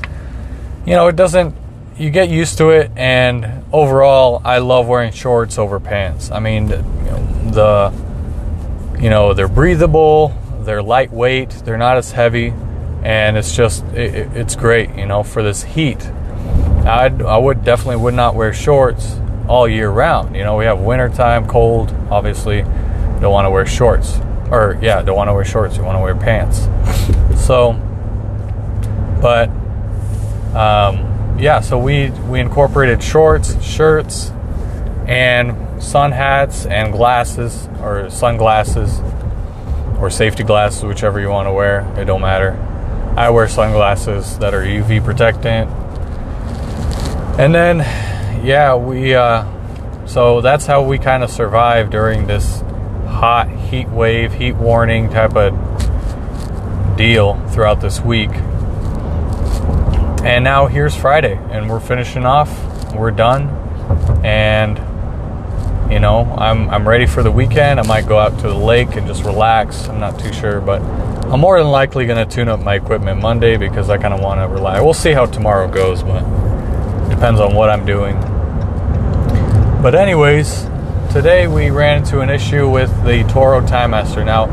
you 0.87 0.95
know, 0.95 1.09
it 1.09 1.17
doesn't, 1.17 1.55
you 1.97 2.11
get 2.11 2.29
used 2.29 2.59
to 2.59 2.71
it. 2.71 2.91
And 2.97 3.65
overall, 3.73 4.43
I 4.45 4.59
love 4.59 4.87
wearing 4.87 5.13
shorts 5.13 5.59
over 5.59 5.81
pants. 5.81 6.31
I 6.31 6.41
mean, 6.41 6.67
the, 6.67 7.93
you 9.01 9.11
know, 9.11 9.33
they're 9.35 9.49
breathable, 9.49 10.35
they're 10.61 10.83
lightweight, 10.83 11.51
they're 11.65 11.79
not 11.79 11.97
as 11.97 12.13
heavy, 12.13 12.53
and 13.03 13.37
it's 13.37 13.55
just 13.55 13.85
it, 13.87 14.37
it's 14.37 14.57
great, 14.57 14.95
you 14.97 15.07
know, 15.07 15.23
for 15.23 15.43
this 15.43 15.63
heat. 15.63 16.05
I 16.85 17.07
I 17.07 17.39
would 17.39 17.65
definitely 17.65 17.97
would 17.97 18.15
not 18.15 18.35
wear 18.35 18.53
shorts 18.53 19.19
all 19.47 19.69
year 19.69 19.91
round. 19.91 20.37
You 20.37 20.45
know, 20.45 20.57
we 20.57 20.65
have 20.65 20.81
wintertime, 20.81 21.47
cold, 21.47 21.95
obviously. 22.11 22.63
Don't 23.21 23.33
want 23.33 23.47
to 23.47 23.51
wear 23.51 23.67
shorts. 23.67 24.21
Or, 24.51 24.79
yeah, 24.81 25.03
don't 25.03 25.17
want 25.17 25.29
to 25.29 25.35
wear 25.35 25.45
shorts. 25.45 25.77
You 25.77 25.85
want 25.85 25.97
to 25.97 26.03
wear 26.03 26.15
pants. 26.15 26.69
So, 27.45 27.73
but, 29.21 29.49
um, 30.57 31.39
yeah, 31.39 31.61
so 31.61 31.79
we, 31.79 32.11
we 32.11 32.41
incorporated 32.41 33.03
shorts, 33.03 33.63
shirts, 33.63 34.31
and 35.07 35.83
sun 35.83 36.13
hats 36.13 36.67
and 36.67 36.93
glasses, 36.93 37.69
or 37.81 38.11
sunglasses, 38.11 39.01
or 39.99 40.11
safety 40.11 40.45
glasses, 40.45 40.85
whichever 40.85 41.21
you 41.21 41.29
want 41.29 41.47
to 41.47 41.53
wear. 41.53 41.81
It 41.99 42.05
don't 42.05 42.21
matter. 42.21 42.53
I 43.17 43.31
wear 43.31 43.49
sunglasses 43.49 44.39
that 44.39 44.55
are 44.55 44.63
UV 44.63 45.05
protectant. 45.05 45.71
And 47.39 47.55
then 47.55 47.79
yeah, 48.45 48.75
we 48.77 49.15
uh, 49.15 49.45
so 50.07 50.41
that's 50.41 50.67
how 50.67 50.83
we 50.83 50.99
kind 50.99 51.23
of 51.23 51.31
survive 51.31 51.91
during 51.91 52.27
this 52.27 52.63
hot 53.19 53.51
heat 53.51 53.89
wave, 53.89 54.33
heat 54.35 54.53
warning 54.53 55.11
type 55.11 55.35
of 55.35 55.53
deal 56.97 57.35
throughout 57.49 57.81
this 57.81 58.01
week. 58.01 58.31
And 60.23 60.45
now 60.45 60.67
here's 60.67 60.95
Friday, 60.95 61.37
and 61.51 61.69
we're 61.69 61.81
finishing 61.81 62.25
off. 62.25 62.49
We're 62.95 63.11
done, 63.11 63.49
and 64.25 64.79
you 65.93 65.99
know, 65.99 66.33
I'm 66.39 66.71
I'm 66.71 66.87
ready 66.87 67.07
for 67.07 67.25
the 67.25 67.33
weekend. 67.33 67.81
I 67.81 67.83
might 67.83 68.07
go 68.07 68.19
out 68.19 68.39
to 68.39 68.49
the 68.49 68.55
lake 68.55 68.95
and 68.95 69.07
just 69.07 69.25
relax. 69.25 69.89
I'm 69.89 69.99
not 69.99 70.21
too 70.21 70.33
sure, 70.33 70.61
but 70.61 70.81
I'm 70.81 71.41
more 71.41 71.59
than 71.59 71.71
likely 71.73 72.07
going 72.07 72.27
to 72.27 72.35
tune 72.35 72.49
up 72.49 72.61
my 72.61 72.77
equipment 72.77 73.21
Monday 73.21 73.57
because 73.57 73.91
I 73.91 73.99
kind 73.99 74.15
of 74.15 74.21
want 74.21 74.41
to 74.41 74.47
rely. 74.47 74.81
We'll 74.81 74.95
see 74.95 75.13
how 75.13 75.27
tomorrow 75.27 75.69
goes, 75.69 76.03
but 76.03 76.21
depends 77.11 77.41
on 77.41 77.55
what 77.55 77.69
I'm 77.69 77.85
doing. 77.85 78.15
But, 79.83 79.95
anyways, 79.95 80.65
today 81.19 81.49
we 81.49 81.69
ran 81.69 81.99
into 81.99 82.21
an 82.21 82.31
issue 82.31 82.71
with 82.71 82.89
the 83.03 83.25
Toro 83.25 83.61
Time 83.67 83.91
Master. 83.91 84.25
Now, 84.25 84.45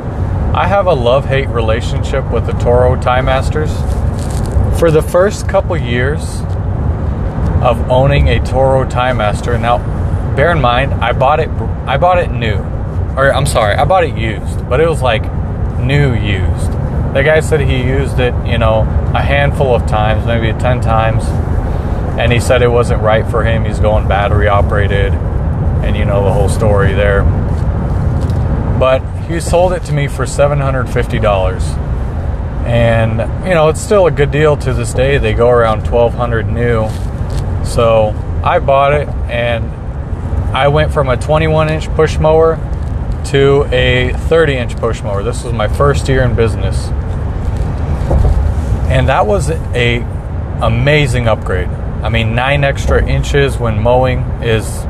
I 0.52 0.66
have 0.66 0.88
a 0.88 0.94
love 0.96 1.26
hate 1.26 1.48
relationship 1.50 2.32
with 2.32 2.48
the 2.48 2.54
Toro 2.54 3.00
Time 3.00 3.26
Masters. 3.26 3.72
For 4.80 4.90
the 4.90 5.04
first 5.04 5.48
couple 5.48 5.78
years 5.78 6.24
of 7.62 7.92
owning 7.92 8.30
a 8.30 8.44
Toro 8.44 8.84
Time 8.90 9.18
Master, 9.18 9.60
now 9.60 9.78
bear 10.36 10.52
in 10.52 10.60
mind, 10.60 10.96
I 10.96 11.14
bought 11.14 11.40
it. 11.40 11.50
I 11.86 11.98
bought 11.98 12.18
it 12.18 12.32
new, 12.32 12.56
or 13.16 13.32
I'm 13.32 13.46
sorry, 13.46 13.76
I 13.76 13.86
bought 13.86 14.04
it 14.04 14.18
used, 14.18 14.68
but 14.68 14.80
it 14.80 14.90
was 14.90 15.04
like 15.04 15.22
new 15.80 16.16
used. 16.16 16.72
The 17.14 17.22
guy 17.24 17.42
said 17.42 17.60
he 17.60 17.84
used 17.84 18.20
it, 18.20 18.34
you 18.44 18.58
know, 18.58 18.82
a 19.14 19.22
handful 19.22 19.76
of 19.76 19.86
times, 19.86 20.26
maybe 20.26 20.52
ten 20.60 20.82
times 20.82 21.26
and 22.18 22.32
he 22.32 22.40
said 22.40 22.62
it 22.62 22.70
wasn't 22.70 23.02
right 23.02 23.28
for 23.28 23.44
him. 23.44 23.66
He's 23.66 23.80
going 23.80 24.08
battery 24.08 24.48
operated, 24.48 25.14
and 25.86 25.96
you 25.96 26.04
know 26.04 26.24
the 26.24 26.34
whole 26.34 26.50
story 26.50 26.94
there. 26.94 27.24
But 28.80 29.00
he 29.28 29.40
sold 29.40 29.74
it 29.74 29.84
to 29.86 29.94
me 29.94 30.08
for 30.08 30.26
$750. 30.26 31.86
And, 32.66 33.20
you 33.48 33.54
know, 33.54 33.70
it's 33.70 33.80
still 33.80 34.08
a 34.08 34.12
good 34.12 34.32
deal 34.32 34.58
to 34.58 34.74
this 34.74 34.94
day. 34.94 35.18
They 35.20 35.34
go 35.34 35.50
around 35.50 35.90
1200 35.90 36.48
new. 36.48 36.90
So 37.64 38.14
I 38.44 38.60
bought 38.60 38.94
it 38.94 39.08
and 39.30 39.66
I 40.56 40.68
went 40.68 40.92
from 40.94 41.10
a 41.10 41.18
21 41.18 41.70
inch 41.70 41.88
push 41.90 42.18
mower 42.18 42.58
to 43.26 43.64
a 43.72 44.14
30 44.14 44.54
inch 44.56 44.76
push 44.78 45.02
mower. 45.02 45.24
This 45.24 45.44
was 45.44 45.54
my 45.54 45.68
first 45.68 46.08
year 46.08 46.24
in 46.24 46.36
business. 46.36 46.88
And 48.90 49.10
that 49.10 49.26
was 49.28 49.50
a 49.50 49.98
amazing 50.62 51.28
upgrade. 51.28 51.68
I 51.68 52.10
mean, 52.10 52.36
nine 52.36 52.64
extra 52.64 53.06
inches 53.06 53.58
when 53.58 53.82
mowing 53.82 54.20
is 54.44 54.85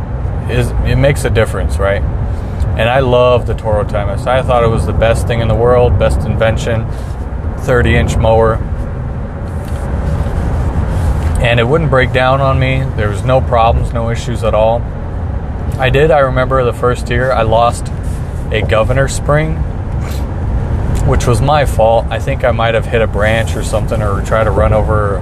is 0.49 0.69
it 0.89 0.97
makes 0.97 1.23
a 1.25 1.29
difference, 1.29 1.77
right? 1.77 2.01
And 2.01 2.89
I 2.89 2.99
love 2.99 3.47
the 3.47 3.53
Toro 3.53 3.83
Time 3.83 4.07
Master. 4.07 4.29
I 4.29 4.41
thought 4.41 4.63
it 4.63 4.67
was 4.67 4.85
the 4.85 4.93
best 4.93 5.27
thing 5.27 5.39
in 5.39 5.47
the 5.47 5.55
world, 5.55 5.97
best 5.97 6.21
invention, 6.21 6.85
30 7.59 7.95
inch 7.95 8.17
mower. 8.17 8.55
And 11.41 11.59
it 11.59 11.63
wouldn't 11.63 11.89
break 11.89 12.11
down 12.11 12.41
on 12.41 12.59
me. 12.59 12.83
There 12.95 13.09
was 13.09 13.23
no 13.23 13.39
problems, 13.39 13.93
no 13.93 14.09
issues 14.09 14.43
at 14.43 14.53
all. 14.53 14.81
I 15.79 15.89
did, 15.89 16.11
I 16.11 16.19
remember 16.19 16.63
the 16.63 16.73
first 16.73 17.09
year 17.09 17.31
I 17.31 17.43
lost 17.43 17.87
a 18.51 18.61
governor 18.61 19.07
spring, 19.07 19.55
which 21.07 21.27
was 21.27 21.41
my 21.41 21.65
fault. 21.65 22.05
I 22.09 22.19
think 22.19 22.43
I 22.43 22.51
might 22.51 22.73
have 22.73 22.85
hit 22.85 23.01
a 23.01 23.07
branch 23.07 23.55
or 23.55 23.63
something 23.63 24.01
or 24.01 24.21
tried 24.23 24.45
to 24.45 24.51
run 24.51 24.73
over 24.73 25.19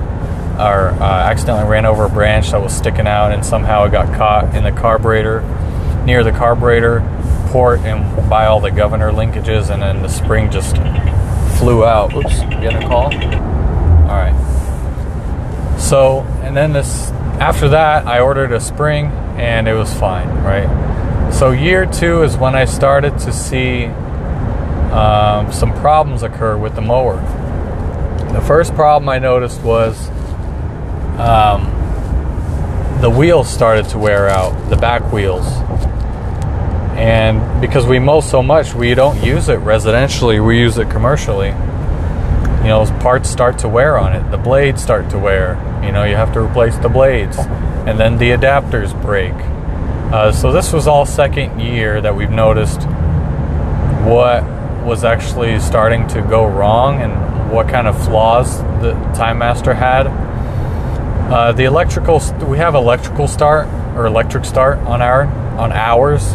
or 0.55 0.89
uh, 0.89 1.03
accidentally 1.03 1.69
ran 1.69 1.85
over 1.85 2.05
a 2.05 2.09
branch 2.09 2.51
that 2.51 2.61
was 2.61 2.75
sticking 2.75 3.07
out, 3.07 3.31
and 3.31 3.45
somehow 3.45 3.85
it 3.85 3.91
got 3.91 4.15
caught 4.15 4.55
in 4.55 4.63
the 4.63 4.71
carburetor 4.71 5.41
near 6.05 6.23
the 6.23 6.31
carburetor 6.31 7.01
port 7.47 7.79
and 7.81 8.29
by 8.29 8.45
all 8.45 8.59
the 8.59 8.71
governor 8.71 9.11
linkages, 9.11 9.69
and 9.69 9.81
then 9.81 10.01
the 10.01 10.09
spring 10.09 10.51
just 10.51 10.75
flew 11.57 11.85
out. 11.85 12.13
Oops, 12.13 12.39
getting 12.41 12.83
a 12.83 12.87
call. 12.87 13.05
All 13.05 14.19
right. 14.19 15.77
So, 15.79 16.21
and 16.43 16.55
then 16.55 16.73
this 16.73 17.11
after 17.39 17.69
that, 17.69 18.05
I 18.05 18.19
ordered 18.19 18.51
a 18.51 18.59
spring, 18.59 19.07
and 19.37 19.67
it 19.67 19.73
was 19.73 19.93
fine, 19.93 20.27
right? 20.43 21.31
So 21.33 21.51
year 21.51 21.85
two 21.85 22.23
is 22.23 22.37
when 22.37 22.55
I 22.55 22.65
started 22.65 23.17
to 23.19 23.33
see 23.33 23.85
um, 24.93 25.51
some 25.51 25.73
problems 25.81 26.21
occur 26.21 26.57
with 26.57 26.75
the 26.75 26.81
mower. 26.81 27.15
The 28.33 28.41
first 28.41 28.75
problem 28.75 29.09
I 29.09 29.19
noticed 29.19 29.61
was 29.61 30.09
um, 31.19 31.69
the 33.01 33.09
wheels 33.09 33.49
started 33.49 33.89
to 33.89 33.99
wear 33.99 34.29
out, 34.29 34.69
the 34.69 34.77
back 34.77 35.11
wheels. 35.11 35.45
And 36.97 37.61
because 37.61 37.85
we 37.85 37.99
mow 37.99 38.21
so 38.21 38.41
much, 38.41 38.73
we 38.73 38.93
don't 38.95 39.21
use 39.23 39.49
it 39.49 39.59
residentially, 39.59 40.45
we 40.45 40.59
use 40.59 40.77
it 40.77 40.89
commercially. 40.89 41.49
You 41.49 42.69
know, 42.69 42.85
parts 43.01 43.29
start 43.29 43.59
to 43.59 43.67
wear 43.67 43.97
on 43.97 44.13
it, 44.15 44.31
the 44.31 44.37
blades 44.37 44.81
start 44.81 45.09
to 45.09 45.19
wear. 45.19 45.55
You 45.83 45.91
know, 45.91 46.05
you 46.05 46.15
have 46.15 46.33
to 46.33 46.39
replace 46.39 46.77
the 46.77 46.89
blades, 46.89 47.37
and 47.37 47.99
then 47.99 48.17
the 48.17 48.29
adapters 48.29 48.99
break. 49.01 49.33
Uh, 50.13 50.31
so, 50.31 50.51
this 50.51 50.71
was 50.71 50.87
all 50.87 51.05
second 51.05 51.59
year 51.59 51.99
that 51.99 52.15
we've 52.15 52.29
noticed 52.29 52.83
what 54.07 54.43
was 54.85 55.03
actually 55.03 55.59
starting 55.59 56.07
to 56.07 56.21
go 56.21 56.45
wrong 56.45 57.01
and 57.01 57.51
what 57.51 57.67
kind 57.67 57.87
of 57.87 58.01
flaws 58.05 58.59
the 58.81 58.93
Time 59.13 59.39
Master 59.39 59.73
had 59.73 60.07
uh, 61.31 61.51
the 61.51 61.63
electrical, 61.63 62.21
we 62.47 62.57
have 62.57 62.75
electrical 62.75 63.27
start 63.27 63.67
or 63.95 64.05
electric 64.05 64.45
start 64.45 64.77
on 64.79 65.01
our 65.01 65.25
on 65.57 65.71
ours, 65.71 66.33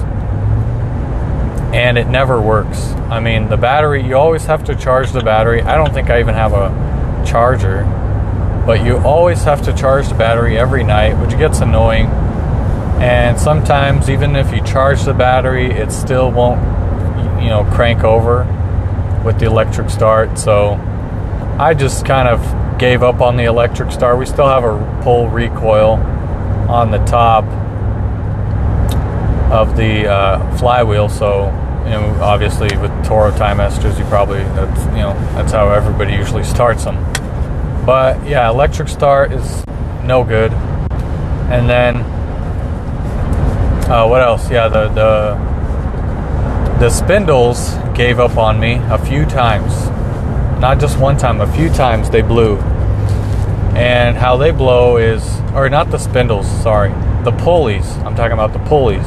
and 1.74 1.98
it 1.98 2.08
never 2.08 2.40
works. 2.40 2.78
I 3.10 3.20
mean, 3.20 3.48
the 3.48 3.56
battery, 3.56 4.02
you 4.02 4.16
always 4.16 4.44
have 4.46 4.64
to 4.64 4.74
charge 4.74 5.12
the 5.12 5.20
battery. 5.20 5.60
I 5.62 5.76
don't 5.76 5.92
think 5.92 6.08
I 6.10 6.20
even 6.20 6.34
have 6.34 6.52
a 6.52 6.70
charger, 7.26 7.84
but 8.66 8.84
you 8.84 8.98
always 8.98 9.44
have 9.44 9.62
to 9.62 9.72
charge 9.74 10.08
the 10.08 10.14
battery 10.14 10.58
every 10.58 10.84
night, 10.84 11.14
which 11.20 11.36
gets 11.38 11.60
annoying. 11.60 12.06
And 13.00 13.38
sometimes, 13.38 14.08
even 14.08 14.36
if 14.36 14.52
you 14.52 14.62
charge 14.64 15.02
the 15.02 15.14
battery, 15.14 15.70
it 15.70 15.92
still 15.92 16.30
won't, 16.30 16.60
you 17.42 17.48
know, 17.48 17.64
crank 17.72 18.04
over 18.04 18.44
with 19.24 19.38
the 19.38 19.46
electric 19.46 19.90
start. 19.90 20.38
So 20.38 20.74
I 21.58 21.74
just 21.74 22.06
kind 22.06 22.28
of 22.28 22.40
gave 22.78 23.02
up 23.02 23.20
on 23.20 23.36
the 23.36 23.44
electric 23.44 23.90
start. 23.90 24.18
We 24.18 24.26
still 24.26 24.46
have 24.46 24.64
a 24.64 25.00
pull 25.02 25.28
recoil 25.28 25.94
on 26.68 26.90
the 26.90 26.98
top 27.04 27.44
of 29.50 29.76
the 29.76 30.06
uh, 30.06 30.56
flywheel, 30.58 31.08
so 31.08 31.46
you 31.84 31.90
know, 31.90 32.18
obviously 32.20 32.76
with 32.78 32.92
Toro 33.04 33.30
Time 33.36 33.56
Masters, 33.56 33.98
you 33.98 34.04
probably 34.06 34.40
that's 34.40 34.84
you 34.86 35.02
know 35.02 35.14
that's 35.34 35.52
how 35.52 35.70
everybody 35.70 36.12
usually 36.12 36.44
starts 36.44 36.84
them. 36.84 36.96
But 37.84 38.24
yeah, 38.26 38.48
electric 38.50 38.88
start 38.88 39.32
is 39.32 39.64
no 40.04 40.22
good. 40.22 40.52
And 41.50 41.68
then 41.68 41.96
uh, 43.90 44.06
what 44.06 44.20
else? 44.20 44.50
Yeah, 44.50 44.68
the 44.68 44.88
the 44.88 46.78
the 46.78 46.90
spindles 46.90 47.74
gave 47.96 48.20
up 48.20 48.36
on 48.36 48.60
me 48.60 48.74
a 48.84 48.98
few 48.98 49.24
times 49.24 49.72
not 50.60 50.80
just 50.80 50.98
one 50.98 51.16
time, 51.16 51.40
a 51.40 51.52
few 51.52 51.68
times 51.68 52.10
they 52.10 52.22
blew. 52.22 52.56
And 53.76 54.16
how 54.16 54.36
they 54.36 54.50
blow 54.50 54.96
is, 54.96 55.40
or 55.54 55.68
not 55.68 55.90
the 55.90 55.98
spindles, 55.98 56.46
sorry, 56.62 56.90
the 57.22 57.30
pulleys. 57.30 57.86
I'm 57.98 58.16
talking 58.16 58.32
about 58.32 58.52
the 58.52 58.58
pulleys. 58.60 59.06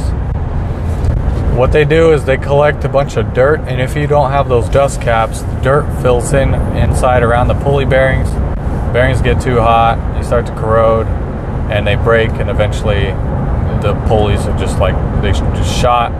What 1.57 1.73
they 1.73 1.83
do 1.83 2.13
is 2.13 2.23
they 2.23 2.37
collect 2.37 2.85
a 2.85 2.89
bunch 2.89 3.17
of 3.17 3.33
dirt, 3.33 3.59
and 3.61 3.81
if 3.81 3.95
you 3.95 4.07
don't 4.07 4.31
have 4.31 4.47
those 4.47 4.69
dust 4.69 5.01
caps, 5.01 5.41
the 5.41 5.59
dirt 5.59 6.01
fills 6.01 6.31
in 6.33 6.53
inside 6.53 7.23
around 7.23 7.49
the 7.49 7.55
pulley 7.55 7.83
bearings. 7.85 8.29
Bearings 8.93 9.21
get 9.21 9.41
too 9.41 9.59
hot, 9.59 9.97
they 10.15 10.23
start 10.23 10.45
to 10.45 10.53
corrode, 10.53 11.07
and 11.69 11.85
they 11.85 11.95
break, 11.95 12.29
and 12.31 12.49
eventually 12.49 13.11
the 13.81 14.01
pulleys 14.07 14.45
are 14.45 14.57
just 14.57 14.79
like 14.79 14.95
they 15.21 15.31
just 15.33 15.81
shot. 15.81 16.11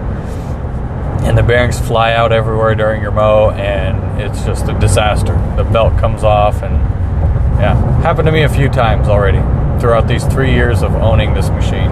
And 1.24 1.38
the 1.38 1.44
bearings 1.44 1.80
fly 1.80 2.13
out 2.13 2.32
everywhere 2.32 2.75
during 2.75 3.01
your 3.01 3.12
mow, 3.12 3.51
and 3.51 4.22
it's 4.22 4.44
just 4.44 4.68
a 4.68 4.78
disaster. 4.80 5.34
The 5.56 5.63
belt 5.63 5.98
comes 6.00 6.24
off, 6.24 6.62
and 6.63 6.74
yeah, 7.60 7.75
happened 8.01 8.25
to 8.25 8.32
me 8.32 8.44
a 8.44 8.50
few 8.50 8.70
times 8.70 9.08
already 9.08 9.40
throughout 9.80 10.08
these 10.08 10.25
three 10.25 10.51
years 10.51 10.82
of 10.82 10.94
owning 10.96 11.34
this 11.34 11.50
machine, 11.50 11.92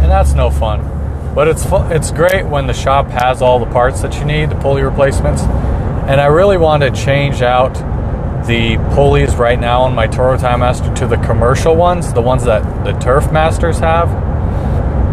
and 0.00 0.10
that's 0.10 0.32
no 0.32 0.50
fun. 0.50 0.88
But 1.34 1.48
it's 1.48 1.64
it's 1.90 2.10
great 2.10 2.46
when 2.46 2.66
the 2.66 2.74
shop 2.74 3.08
has 3.08 3.40
all 3.42 3.58
the 3.58 3.70
parts 3.70 4.00
that 4.02 4.14
you 4.16 4.24
need, 4.24 4.50
the 4.50 4.56
pulley 4.56 4.82
replacements, 4.82 5.42
and 5.42 6.20
I 6.20 6.26
really 6.26 6.56
want 6.56 6.82
to 6.82 6.90
change 6.90 7.42
out 7.42 7.74
the 8.46 8.76
pulleys 8.94 9.36
right 9.36 9.58
now 9.58 9.82
on 9.82 9.94
my 9.94 10.06
Toro 10.06 10.36
Time 10.36 10.60
Master 10.60 10.92
to 10.96 11.06
the 11.06 11.16
commercial 11.18 11.76
ones, 11.76 12.12
the 12.12 12.20
ones 12.20 12.44
that 12.44 12.84
the 12.84 12.92
Turf 12.98 13.30
Masters 13.30 13.78
have. 13.78 14.08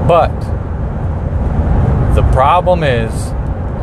But 0.07 0.31
problem 2.39 2.85
is, 2.85 3.11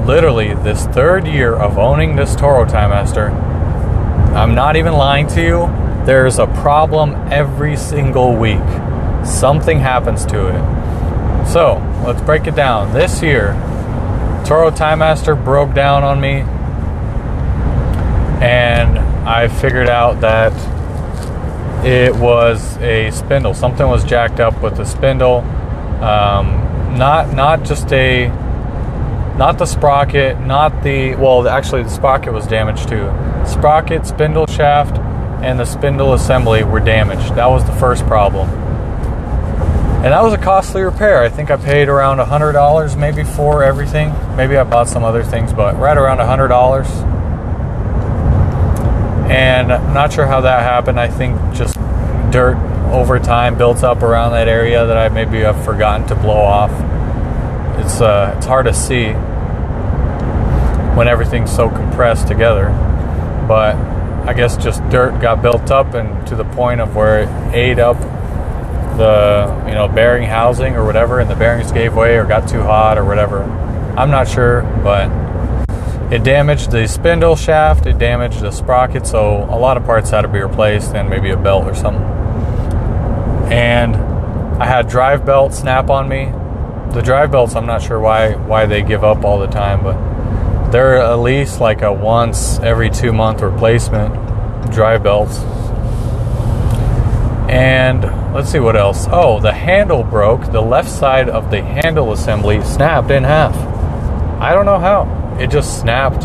literally, 0.06 0.54
this 0.54 0.86
third 0.86 1.26
year 1.26 1.54
of 1.54 1.76
owning 1.76 2.16
this 2.16 2.34
Toro 2.34 2.64
Time 2.64 2.88
Master, 2.88 3.28
I'm 4.34 4.54
not 4.54 4.76
even 4.76 4.94
lying 4.94 5.26
to 5.26 5.42
you, 5.42 5.66
there's 6.06 6.38
a 6.38 6.46
problem 6.46 7.12
every 7.30 7.76
single 7.76 8.34
week. 8.34 8.66
Something 9.26 9.78
happens 9.78 10.24
to 10.24 10.46
it. 10.46 11.46
So, 11.46 11.82
let's 12.06 12.22
break 12.22 12.46
it 12.46 12.56
down. 12.56 12.94
This 12.94 13.22
year, 13.22 13.52
Toro 14.46 14.70
Time 14.70 15.00
Master 15.00 15.34
broke 15.34 15.74
down 15.74 16.02
on 16.02 16.18
me, 16.18 16.40
and 18.42 18.98
I 19.28 19.48
figured 19.48 19.90
out 19.90 20.22
that 20.22 20.54
it 21.84 22.16
was 22.16 22.78
a 22.78 23.10
spindle. 23.10 23.52
Something 23.52 23.86
was 23.86 24.02
jacked 24.02 24.40
up 24.40 24.62
with 24.62 24.78
the 24.78 24.86
spindle. 24.86 25.40
Um, 26.02 26.62
not 26.96 27.34
not 27.34 27.62
just 27.62 27.92
a 27.92 28.32
not 29.36 29.58
the 29.58 29.66
sprocket, 29.66 30.40
not 30.40 30.82
the 30.82 31.14
well. 31.16 31.46
Actually, 31.48 31.82
the 31.82 31.90
sprocket 31.90 32.32
was 32.32 32.46
damaged 32.46 32.88
too. 32.88 33.12
Sprocket, 33.46 34.06
spindle 34.06 34.46
shaft, 34.46 34.98
and 35.42 35.58
the 35.58 35.64
spindle 35.64 36.14
assembly 36.14 36.64
were 36.64 36.80
damaged. 36.80 37.34
That 37.34 37.46
was 37.46 37.64
the 37.64 37.74
first 37.74 38.06
problem, 38.06 38.48
and 38.48 40.06
that 40.06 40.22
was 40.22 40.32
a 40.32 40.38
costly 40.38 40.82
repair. 40.82 41.22
I 41.22 41.28
think 41.28 41.50
I 41.50 41.56
paid 41.56 41.88
around 41.88 42.18
hundred 42.18 42.52
dollars, 42.52 42.96
maybe 42.96 43.24
for 43.24 43.62
everything. 43.62 44.14
Maybe 44.36 44.56
I 44.56 44.64
bought 44.64 44.88
some 44.88 45.04
other 45.04 45.22
things, 45.22 45.52
but 45.52 45.76
right 45.78 45.96
around 45.96 46.18
hundred 46.18 46.48
dollars 46.48 46.88
and 49.30 49.72
I'm 49.72 49.92
not 49.92 50.12
sure 50.12 50.26
how 50.26 50.42
that 50.42 50.62
happened. 50.62 51.00
I 51.00 51.08
think 51.08 51.36
just 51.52 51.74
dirt 52.30 52.56
over 52.92 53.18
time 53.18 53.58
built 53.58 53.82
up 53.82 54.02
around 54.02 54.32
that 54.32 54.46
area 54.46 54.86
that 54.86 54.96
I 54.96 55.08
maybe 55.08 55.40
have 55.40 55.64
forgotten 55.64 56.06
to 56.08 56.14
blow 56.14 56.38
off. 56.38 56.70
It's 57.80 58.00
uh, 58.00 58.34
it's 58.36 58.46
hard 58.46 58.66
to 58.66 58.72
see 58.72 59.08
when 60.96 61.08
everything's 61.08 61.54
so 61.54 61.68
compressed 61.68 62.26
together, 62.26 62.70
but 63.46 63.76
I 64.26 64.32
guess 64.32 64.56
just 64.56 64.82
dirt 64.88 65.20
got 65.20 65.42
built 65.42 65.70
up 65.70 65.92
and 65.92 66.26
to 66.26 66.34
the 66.34 66.44
point 66.44 66.80
of 66.80 66.96
where 66.96 67.20
it 67.20 67.54
ate 67.54 67.78
up 67.78 68.00
the 68.96 69.64
you 69.68 69.74
know 69.74 69.88
bearing 69.88 70.26
housing 70.26 70.74
or 70.74 70.86
whatever, 70.86 71.20
and 71.20 71.30
the 71.30 71.36
bearings 71.36 71.70
gave 71.70 71.94
way 71.94 72.16
or 72.16 72.24
got 72.24 72.48
too 72.48 72.62
hot 72.62 72.96
or 72.96 73.04
whatever. 73.04 73.42
I'm 73.96 74.10
not 74.10 74.26
sure, 74.26 74.62
but 74.82 75.10
it 76.10 76.24
damaged 76.24 76.70
the 76.70 76.88
spindle 76.88 77.36
shaft, 77.36 77.86
it 77.86 77.98
damaged 77.98 78.40
the 78.40 78.50
sprocket, 78.50 79.06
so 79.06 79.44
a 79.50 79.58
lot 79.58 79.76
of 79.76 79.84
parts 79.84 80.10
had 80.10 80.22
to 80.22 80.28
be 80.28 80.40
replaced 80.40 80.94
and 80.94 81.10
maybe 81.10 81.30
a 81.30 81.36
belt 81.36 81.64
or 81.64 81.74
something. 81.74 82.02
And 83.52 83.96
I 84.60 84.64
had 84.64 84.88
drive 84.88 85.26
belt 85.26 85.52
snap 85.52 85.90
on 85.90 86.08
me. 86.08 86.32
The 86.94 87.02
drive 87.02 87.30
belts, 87.30 87.54
I'm 87.54 87.66
not 87.66 87.82
sure 87.82 88.00
why 88.00 88.32
why 88.32 88.64
they 88.64 88.82
give 88.82 89.04
up 89.04 89.24
all 89.24 89.38
the 89.38 89.46
time, 89.46 89.82
but 89.82 90.15
they're 90.70 90.98
at 90.98 91.16
least 91.16 91.60
like 91.60 91.82
a 91.82 91.92
once 91.92 92.58
every 92.60 92.90
two 92.90 93.12
month 93.12 93.42
replacement 93.42 94.14
drive 94.72 95.02
belts. 95.02 95.38
And 97.48 98.02
let's 98.34 98.50
see 98.50 98.58
what 98.58 98.76
else. 98.76 99.06
Oh, 99.10 99.40
the 99.40 99.52
handle 99.52 100.02
broke. 100.02 100.50
The 100.50 100.60
left 100.60 100.90
side 100.90 101.28
of 101.28 101.50
the 101.50 101.62
handle 101.62 102.12
assembly 102.12 102.62
snapped 102.64 103.10
in 103.10 103.22
half. 103.22 103.56
I 104.40 104.52
don't 104.52 104.66
know 104.66 104.78
how 104.78 105.36
it 105.40 105.48
just 105.48 105.80
snapped 105.80 106.24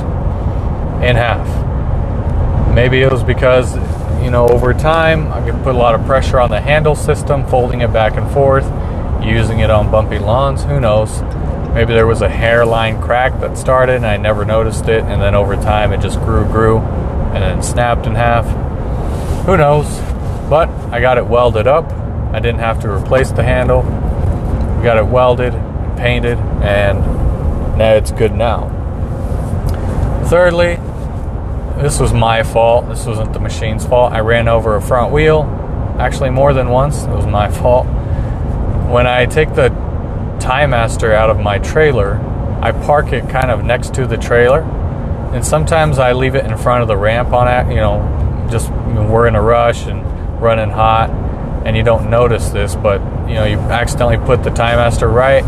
in 1.03 1.15
half. 1.15 1.45
Maybe 2.73 3.01
it 3.01 3.11
was 3.11 3.23
because, 3.23 3.75
you 4.23 4.31
know, 4.31 4.47
over 4.47 4.73
time 4.73 5.31
I 5.31 5.45
could 5.45 5.61
put 5.63 5.75
a 5.75 5.77
lot 5.77 5.93
of 5.93 6.05
pressure 6.05 6.39
on 6.39 6.49
the 6.49 6.59
handle 6.59 6.95
system, 6.95 7.45
folding 7.47 7.81
it 7.81 7.93
back 7.93 8.17
and 8.17 8.29
forth, 8.31 8.65
using 9.23 9.59
it 9.59 9.69
on 9.69 9.91
bumpy 9.91 10.19
lawns. 10.19 10.63
Who 10.63 10.79
knows? 10.79 11.21
Maybe 11.73 11.93
there 11.93 12.07
was 12.07 12.21
a 12.21 12.29
hairline 12.29 13.01
crack 13.01 13.39
that 13.39 13.57
started 13.57 13.95
and 13.95 14.05
I 14.05 14.17
never 14.17 14.43
noticed 14.43 14.89
it, 14.89 15.03
and 15.03 15.21
then 15.21 15.35
over 15.35 15.55
time 15.55 15.93
it 15.93 16.01
just 16.01 16.19
grew, 16.19 16.45
grew, 16.45 16.79
and 16.79 17.41
then 17.41 17.63
snapped 17.63 18.05
in 18.05 18.15
half. 18.15 18.45
Who 19.45 19.55
knows? 19.55 19.87
But 20.49 20.69
I 20.91 20.99
got 20.99 21.17
it 21.17 21.25
welded 21.25 21.67
up. 21.67 21.89
I 22.33 22.39
didn't 22.39 22.59
have 22.59 22.81
to 22.81 22.91
replace 22.91 23.31
the 23.31 23.43
handle. 23.43 23.83
We 23.83 24.83
got 24.83 24.97
it 24.97 25.05
welded, 25.05 25.53
painted, 25.97 26.37
and 26.61 26.99
now 27.77 27.93
it's 27.93 28.11
good 28.11 28.33
now. 28.33 28.69
Thirdly, 30.27 30.75
this 31.81 31.99
was 31.99 32.13
my 32.13 32.43
fault. 32.43 32.89
This 32.89 33.05
wasn't 33.05 33.31
the 33.33 33.39
machine's 33.39 33.85
fault. 33.85 34.11
I 34.11 34.19
ran 34.19 34.47
over 34.47 34.75
a 34.75 34.81
front 34.81 35.13
wheel, 35.13 35.43
actually 35.97 36.31
more 36.31 36.53
than 36.53 36.69
once. 36.69 37.03
It 37.03 37.09
was 37.09 37.25
my 37.25 37.49
fault. 37.49 37.85
When 38.89 39.07
I 39.07 39.25
take 39.25 39.55
the 39.55 39.69
Time 40.41 40.73
out 41.15 41.29
of 41.29 41.39
my 41.39 41.59
trailer, 41.59 42.15
I 42.61 42.71
park 42.71 43.13
it 43.13 43.29
kind 43.29 43.51
of 43.51 43.63
next 43.63 43.93
to 43.93 44.05
the 44.05 44.17
trailer, 44.17 44.61
and 45.33 45.45
sometimes 45.45 45.99
I 45.99 46.13
leave 46.13 46.35
it 46.35 46.45
in 46.45 46.57
front 46.57 46.81
of 46.81 46.87
the 46.87 46.97
ramp 46.97 47.31
on 47.31 47.47
it. 47.47 47.71
You 47.71 47.79
know, 47.79 48.47
just 48.51 48.69
we're 48.71 49.27
in 49.27 49.35
a 49.35 49.41
rush 49.41 49.85
and 49.85 50.03
running 50.41 50.69
hot, 50.69 51.09
and 51.65 51.77
you 51.77 51.83
don't 51.83 52.09
notice 52.09 52.49
this, 52.49 52.75
but 52.75 52.99
you 53.29 53.35
know 53.35 53.45
you 53.45 53.57
accidentally 53.59 54.17
put 54.17 54.43
the 54.43 54.49
Time 54.49 54.77
right, 54.77 55.43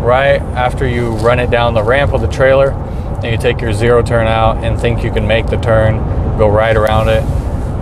right 0.00 0.40
after 0.40 0.88
you 0.88 1.10
run 1.16 1.40
it 1.40 1.50
down 1.50 1.74
the 1.74 1.82
ramp 1.82 2.12
of 2.12 2.20
the 2.20 2.28
trailer 2.28 2.70
and 2.70 3.32
you 3.32 3.38
take 3.38 3.60
your 3.60 3.72
zero 3.72 4.02
turn 4.02 4.26
out 4.26 4.62
and 4.62 4.80
think 4.80 5.02
you 5.02 5.10
can 5.10 5.26
make 5.26 5.46
the 5.46 5.56
turn, 5.56 5.96
go 6.38 6.48
right 6.48 6.76
around 6.76 7.08
it. 7.08 7.22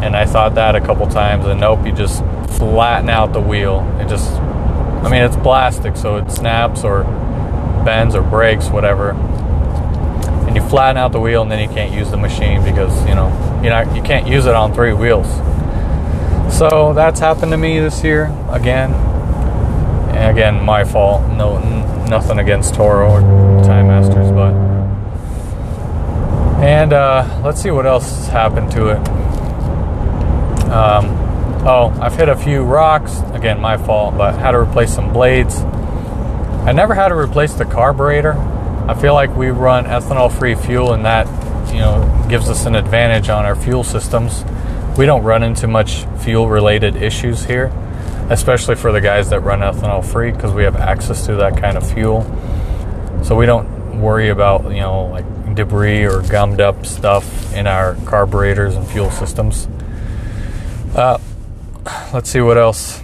And 0.03 0.17
I 0.17 0.27
thought 0.27 0.55
that 0.55 0.77
a 0.77 0.81
couple 0.81 1.07
times, 1.09 1.45
and 1.47 1.61
nope, 1.61 1.85
you 1.85 1.93
just 1.93 2.21
flatten 2.57 3.11
out 3.11 3.33
the 3.33 3.41
wheel. 3.41 3.81
It 4.01 4.09
just, 4.09 4.31
I 5.05 5.11
mean, 5.11 5.23
it's 5.23 5.37
plastic, 5.37 5.97
so 5.97 6.17
it 6.17 6.31
snaps 6.31 6.83
or 6.83 7.05
bends 7.85 8.15
or 8.15 8.23
breaks, 8.23 8.69
whatever. 8.69 9.11
And 10.47 10.57
you 10.57 10.63
flatten 10.63 10.97
out 10.97 11.13
the 11.13 11.21
wheel, 11.21 11.43
and 11.43 11.51
then 11.51 11.61
you 11.61 11.75
can't 11.75 11.93
use 11.93 12.11
the 12.11 12.17
machine 12.17 12.65
because 12.65 13.07
you 13.07 13.15
know 13.15 13.29
you 13.63 13.71
know 13.71 13.83
you 13.95 14.03
can't 14.03 14.27
use 14.27 14.47
it 14.47 14.55
on 14.55 14.73
three 14.73 14.93
wheels. 14.95 15.27
So 16.57 16.93
that's 16.95 17.21
happened 17.21 17.53
to 17.53 17.59
me 17.59 17.81
this 17.81 18.03
year 18.03 18.33
again. 18.51 18.93
And 20.15 20.31
again, 20.31 20.63
my 20.63 20.85
fault. 20.85 21.23
No, 21.33 21.57
n- 21.57 22.09
nothing 22.09 22.39
against 22.39 22.75
Toro 22.75 23.11
or 23.11 23.21
Time 23.65 23.89
Masters, 23.89 24.31
but 24.31 24.53
and 26.65 26.93
uh, 26.93 27.41
let's 27.45 27.61
see 27.61 27.71
what 27.71 27.85
else 27.85 28.09
has 28.09 28.29
happened 28.29 28.71
to 28.73 28.89
it. 28.89 29.09
Um, 30.71 31.09
oh, 31.67 31.97
I've 32.01 32.15
hit 32.15 32.29
a 32.29 32.37
few 32.37 32.63
rocks. 32.63 33.21
Again, 33.33 33.61
my 33.61 33.77
fault, 33.77 34.17
but 34.17 34.35
had 34.35 34.53
to 34.53 34.59
replace 34.59 34.95
some 34.95 35.13
blades. 35.13 35.59
I 35.59 36.73
never 36.73 36.95
had 36.95 37.09
to 37.09 37.17
replace 37.17 37.55
the 37.55 37.65
carburetor. 37.65 38.33
I 38.87 38.95
feel 38.95 39.15
like 39.15 39.35
we 39.35 39.49
run 39.49 39.85
ethanol 39.87 40.31
free 40.31 40.55
fuel, 40.55 40.93
and 40.93 41.05
that 41.05 41.27
you 41.73 41.81
know 41.81 42.27
gives 42.29 42.49
us 42.49 42.67
an 42.67 42.75
advantage 42.75 43.29
on 43.29 43.45
our 43.45 43.57
fuel 43.57 43.85
systems. 43.85 44.45
We 44.99 45.07
don't 45.07 45.23
run 45.23 45.43
into 45.43 45.67
much 45.67 46.05
fuel 46.23 46.49
related 46.49 46.97
issues 46.97 47.45
here, 47.45 47.67
especially 48.31 48.75
for 48.77 48.93
the 48.93 49.01
guys 49.01 49.31
that 49.31 49.41
run 49.41 49.61
ethanol 49.61 50.05
free 50.05 50.33
because 50.33 50.53
we 50.53 50.65
have 50.65 50.77
access 50.77 51.27
to 51.27 51.37
that 51.37 51.57
kind 51.57 51.77
of 51.77 51.91
fuel. 51.91 52.23
So 53.25 53.37
we 53.37 53.47
don't 53.47 54.01
worry 54.01 54.29
about 54.29 54.65
you 54.65 54.81
know 54.81 55.07
like 55.07 55.55
debris 55.55 56.05
or 56.05 56.21
gummed 56.23 56.61
up 56.61 56.85
stuff 56.85 57.55
in 57.55 57.67
our 57.67 57.95
carburetors 58.05 58.75
and 58.75 58.87
fuel 58.87 59.11
systems. 59.11 59.67
Uh, 60.95 61.19
let's 62.13 62.31
see 62.31 62.41
what 62.41 62.59
else. 62.59 63.01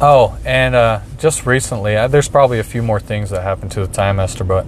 Oh, 0.00 0.38
and 0.44 0.74
uh, 0.74 1.00
just 1.18 1.46
recently, 1.46 1.96
uh, 1.96 2.08
there's 2.08 2.28
probably 2.28 2.58
a 2.58 2.64
few 2.64 2.82
more 2.82 3.00
things 3.00 3.30
that 3.30 3.42
happened 3.42 3.72
to 3.72 3.86
the 3.86 3.92
Time 3.92 4.16
Master, 4.16 4.44
but 4.44 4.66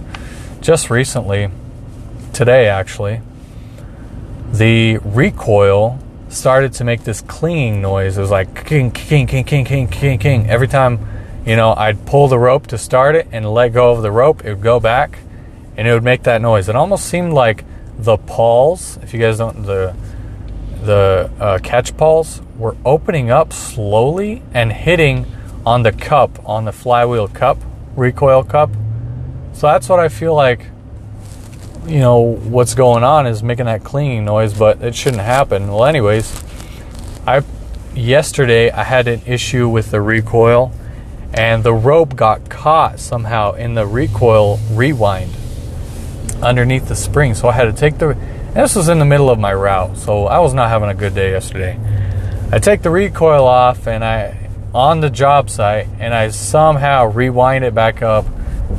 just 0.61 0.89
recently, 0.89 1.49
today 2.33 2.67
actually, 2.67 3.21
the 4.51 4.97
recoil 4.99 5.99
started 6.29 6.73
to 6.73 6.83
make 6.83 7.03
this 7.03 7.21
clinging 7.21 7.81
noise. 7.81 8.17
It 8.17 8.21
was 8.21 8.31
like 8.31 8.65
king, 8.65 8.91
king, 8.91 9.27
king, 9.27 9.43
king, 9.43 9.65
king, 9.65 9.87
king, 9.87 10.19
king. 10.19 10.49
Every 10.49 10.67
time, 10.67 11.07
you 11.45 11.55
know, 11.55 11.73
I'd 11.75 12.05
pull 12.05 12.27
the 12.27 12.39
rope 12.39 12.67
to 12.67 12.77
start 12.77 13.15
it 13.15 13.27
and 13.31 13.51
let 13.51 13.69
go 13.69 13.91
of 13.91 14.01
the 14.01 14.11
rope, 14.11 14.45
it 14.45 14.49
would 14.49 14.63
go 14.63 14.79
back 14.79 15.19
and 15.77 15.87
it 15.87 15.93
would 15.93 16.03
make 16.03 16.23
that 16.23 16.41
noise. 16.41 16.69
It 16.69 16.75
almost 16.75 17.05
seemed 17.05 17.33
like 17.33 17.63
the 17.97 18.17
pawls, 18.17 18.97
if 19.03 19.13
you 19.13 19.19
guys 19.19 19.37
don't, 19.37 19.63
the 19.63 19.95
the 20.81 21.31
uh, 21.39 21.59
catch 21.59 21.95
pawls 21.97 22.41
were 22.57 22.75
opening 22.85 23.29
up 23.29 23.53
slowly 23.53 24.41
and 24.53 24.71
hitting 24.71 25.25
on 25.65 25.83
the 25.83 25.91
cup, 25.91 26.39
on 26.47 26.65
the 26.65 26.71
flywheel 26.71 27.27
cup, 27.27 27.57
recoil 27.95 28.43
cup. 28.43 28.69
So 29.53 29.67
that's 29.67 29.89
what 29.89 29.99
I 29.99 30.09
feel 30.09 30.33
like, 30.33 30.67
you 31.85 31.99
know, 31.99 32.19
what's 32.19 32.75
going 32.75 33.03
on 33.03 33.27
is 33.27 33.43
making 33.43 33.65
that 33.65 33.83
cleaning 33.83 34.25
noise, 34.25 34.53
but 34.53 34.81
it 34.81 34.95
shouldn't 34.95 35.23
happen. 35.23 35.67
Well, 35.67 35.85
anyways, 35.85 36.43
I 37.27 37.43
yesterday 37.93 38.71
I 38.71 38.83
had 38.83 39.07
an 39.07 39.21
issue 39.25 39.67
with 39.67 39.91
the 39.91 39.99
recoil 39.99 40.71
and 41.33 41.63
the 41.63 41.73
rope 41.73 42.15
got 42.15 42.49
caught 42.49 42.99
somehow 42.99 43.53
in 43.53 43.73
the 43.73 43.85
recoil 43.85 44.59
rewind 44.71 45.31
underneath 46.41 46.87
the 46.87 46.95
spring. 46.95 47.33
So 47.33 47.49
I 47.49 47.53
had 47.53 47.65
to 47.65 47.73
take 47.73 47.97
the 47.97 48.17
this 48.53 48.75
was 48.75 48.89
in 48.89 48.99
the 48.99 49.05
middle 49.05 49.29
of 49.29 49.39
my 49.39 49.53
route, 49.53 49.97
so 49.97 50.25
I 50.25 50.39
was 50.39 50.53
not 50.53 50.69
having 50.69 50.89
a 50.89 50.93
good 50.93 51.13
day 51.13 51.31
yesterday. 51.31 51.79
I 52.51 52.59
take 52.59 52.81
the 52.81 52.89
recoil 52.89 53.45
off 53.45 53.87
and 53.87 54.03
I 54.03 54.49
on 54.73 55.01
the 55.01 55.09
job 55.09 55.49
site 55.49 55.87
and 55.99 56.13
I 56.13 56.29
somehow 56.29 57.05
rewind 57.05 57.63
it 57.63 57.75
back 57.75 58.01
up 58.01 58.25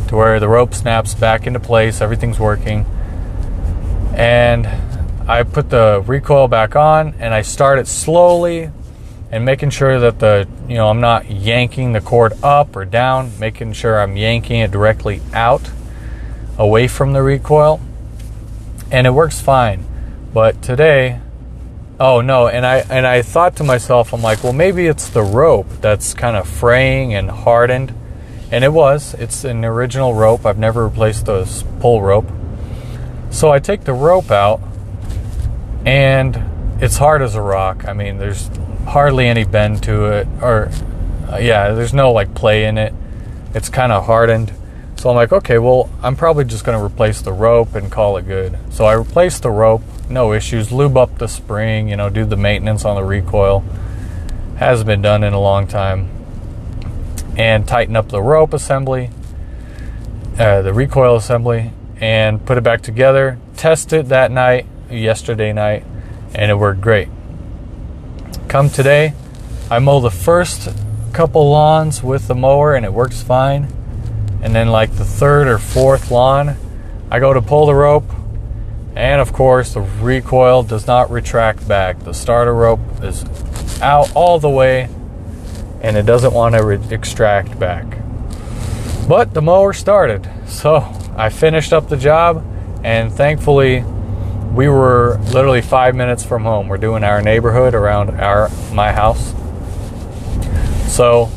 to 0.08 0.16
where 0.16 0.40
the 0.40 0.48
rope 0.48 0.74
snaps 0.74 1.14
back 1.14 1.46
into 1.46 1.60
place, 1.60 2.00
everything's 2.00 2.38
working. 2.38 2.84
And 4.14 4.66
I 5.28 5.44
put 5.44 5.70
the 5.70 6.02
recoil 6.06 6.48
back 6.48 6.74
on 6.74 7.14
and 7.20 7.32
I 7.32 7.42
start 7.42 7.78
it 7.78 7.86
slowly 7.86 8.70
and 9.30 9.44
making 9.44 9.70
sure 9.70 10.00
that 10.00 10.18
the 10.18 10.48
you 10.68 10.74
know 10.74 10.88
I'm 10.88 11.00
not 11.00 11.30
yanking 11.30 11.92
the 11.92 12.00
cord 12.00 12.32
up 12.42 12.74
or 12.74 12.84
down, 12.84 13.30
making 13.38 13.74
sure 13.74 14.00
I'm 14.00 14.16
yanking 14.16 14.60
it 14.60 14.72
directly 14.72 15.22
out 15.32 15.70
away 16.58 16.88
from 16.88 17.12
the 17.12 17.22
recoil. 17.22 17.80
And 18.90 19.06
it 19.06 19.10
works 19.10 19.40
fine. 19.40 19.84
But 20.32 20.62
today 20.62 21.20
oh 22.00 22.22
no, 22.22 22.48
and 22.48 22.64
I 22.64 22.78
and 22.78 23.06
I 23.06 23.22
thought 23.22 23.56
to 23.56 23.64
myself 23.64 24.12
I'm 24.12 24.22
like, 24.22 24.42
well 24.42 24.54
maybe 24.54 24.86
it's 24.86 25.10
the 25.10 25.22
rope 25.22 25.68
that's 25.80 26.14
kind 26.14 26.36
of 26.36 26.48
fraying 26.48 27.14
and 27.14 27.30
hardened. 27.30 27.94
And 28.50 28.64
it 28.64 28.72
was. 28.72 29.14
It's 29.14 29.44
an 29.44 29.64
original 29.64 30.14
rope. 30.14 30.44
I've 30.44 30.58
never 30.58 30.88
replaced 30.88 31.26
the 31.26 31.46
pull 31.78 32.02
rope. 32.02 32.28
So 33.30 33.52
I 33.52 33.60
take 33.60 33.84
the 33.84 33.92
rope 33.92 34.32
out 34.32 34.60
and 35.84 36.80
it's 36.82 36.96
hard 36.96 37.22
as 37.22 37.34
a 37.34 37.42
rock. 37.42 37.86
I 37.86 37.92
mean, 37.92 38.18
there's 38.18 38.50
hardly 38.86 39.28
any 39.28 39.44
bend 39.44 39.82
to 39.84 40.06
it, 40.06 40.26
or 40.42 40.70
uh, 41.30 41.36
yeah, 41.36 41.72
there's 41.72 41.94
no 41.94 42.12
like 42.12 42.34
play 42.34 42.64
in 42.64 42.78
it. 42.78 42.92
It's 43.54 43.68
kind 43.68 43.92
of 43.92 44.06
hardened. 44.06 44.52
So 45.00 45.08
I'm 45.08 45.16
like, 45.16 45.32
okay, 45.32 45.56
well, 45.56 45.88
I'm 46.02 46.14
probably 46.14 46.44
just 46.44 46.62
going 46.62 46.78
to 46.78 46.84
replace 46.84 47.22
the 47.22 47.32
rope 47.32 47.74
and 47.74 47.90
call 47.90 48.18
it 48.18 48.26
good. 48.26 48.58
So 48.68 48.84
I 48.84 48.92
replaced 48.92 49.40
the 49.40 49.50
rope, 49.50 49.80
no 50.10 50.34
issues. 50.34 50.72
Lube 50.72 50.98
up 50.98 51.16
the 51.16 51.26
spring, 51.26 51.88
you 51.88 51.96
know, 51.96 52.10
do 52.10 52.26
the 52.26 52.36
maintenance 52.36 52.84
on 52.84 52.96
the 52.96 53.02
recoil. 53.02 53.64
Hasn't 54.58 54.86
been 54.86 55.00
done 55.00 55.24
in 55.24 55.32
a 55.32 55.40
long 55.40 55.66
time. 55.66 56.10
And 57.38 57.66
tighten 57.66 57.96
up 57.96 58.10
the 58.10 58.20
rope 58.20 58.52
assembly, 58.52 59.08
uh, 60.38 60.60
the 60.60 60.74
recoil 60.74 61.16
assembly, 61.16 61.72
and 61.96 62.44
put 62.44 62.58
it 62.58 62.62
back 62.62 62.82
together. 62.82 63.38
Test 63.56 63.94
it 63.94 64.10
that 64.10 64.30
night, 64.30 64.66
yesterday 64.90 65.54
night, 65.54 65.82
and 66.34 66.50
it 66.50 66.56
worked 66.56 66.82
great. 66.82 67.08
Come 68.48 68.68
today, 68.68 69.14
I 69.70 69.78
mow 69.78 70.00
the 70.00 70.10
first 70.10 70.68
couple 71.14 71.48
lawns 71.48 72.02
with 72.02 72.28
the 72.28 72.34
mower 72.34 72.74
and 72.74 72.84
it 72.84 72.92
works 72.92 73.22
fine. 73.22 73.79
And 74.42 74.54
then, 74.54 74.68
like 74.68 74.94
the 74.96 75.04
third 75.04 75.48
or 75.48 75.58
fourth 75.58 76.10
lawn, 76.10 76.56
I 77.10 77.18
go 77.18 77.32
to 77.32 77.42
pull 77.42 77.66
the 77.66 77.74
rope, 77.74 78.08
and 78.96 79.20
of 79.20 79.32
course, 79.32 79.74
the 79.74 79.80
recoil 79.80 80.62
does 80.62 80.86
not 80.86 81.10
retract 81.10 81.66
back. 81.68 81.98
The 82.00 82.14
starter 82.14 82.54
rope 82.54 82.80
is 83.02 83.24
out 83.80 84.14
all 84.14 84.38
the 84.38 84.48
way, 84.48 84.88
and 85.82 85.96
it 85.96 86.06
doesn't 86.06 86.32
want 86.32 86.54
to 86.54 86.64
re- 86.64 86.80
extract 86.90 87.58
back. 87.58 87.84
But 89.08 89.34
the 89.34 89.42
mower 89.42 89.72
started, 89.72 90.28
so 90.46 90.86
I 91.16 91.28
finished 91.28 91.72
up 91.72 91.88
the 91.88 91.96
job, 91.96 92.44
and 92.82 93.12
thankfully, 93.12 93.84
we 94.54 94.68
were 94.68 95.18
literally 95.32 95.62
five 95.62 95.94
minutes 95.94 96.24
from 96.24 96.44
home. 96.44 96.68
We're 96.68 96.78
doing 96.78 97.04
our 97.04 97.22
neighborhood 97.22 97.74
around 97.74 98.10
our 98.20 98.48
my 98.72 98.92
house. 98.92 99.34
So 100.88 101.30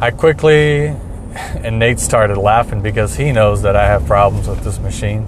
I 0.00 0.10
quickly 0.10 0.94
and 1.34 1.78
Nate 1.78 2.00
started 2.00 2.36
laughing 2.36 2.82
because 2.82 3.16
he 3.16 3.32
knows 3.32 3.62
that 3.62 3.76
I 3.76 3.86
have 3.86 4.06
problems 4.06 4.48
with 4.48 4.64
this 4.64 4.78
machine. 4.78 5.26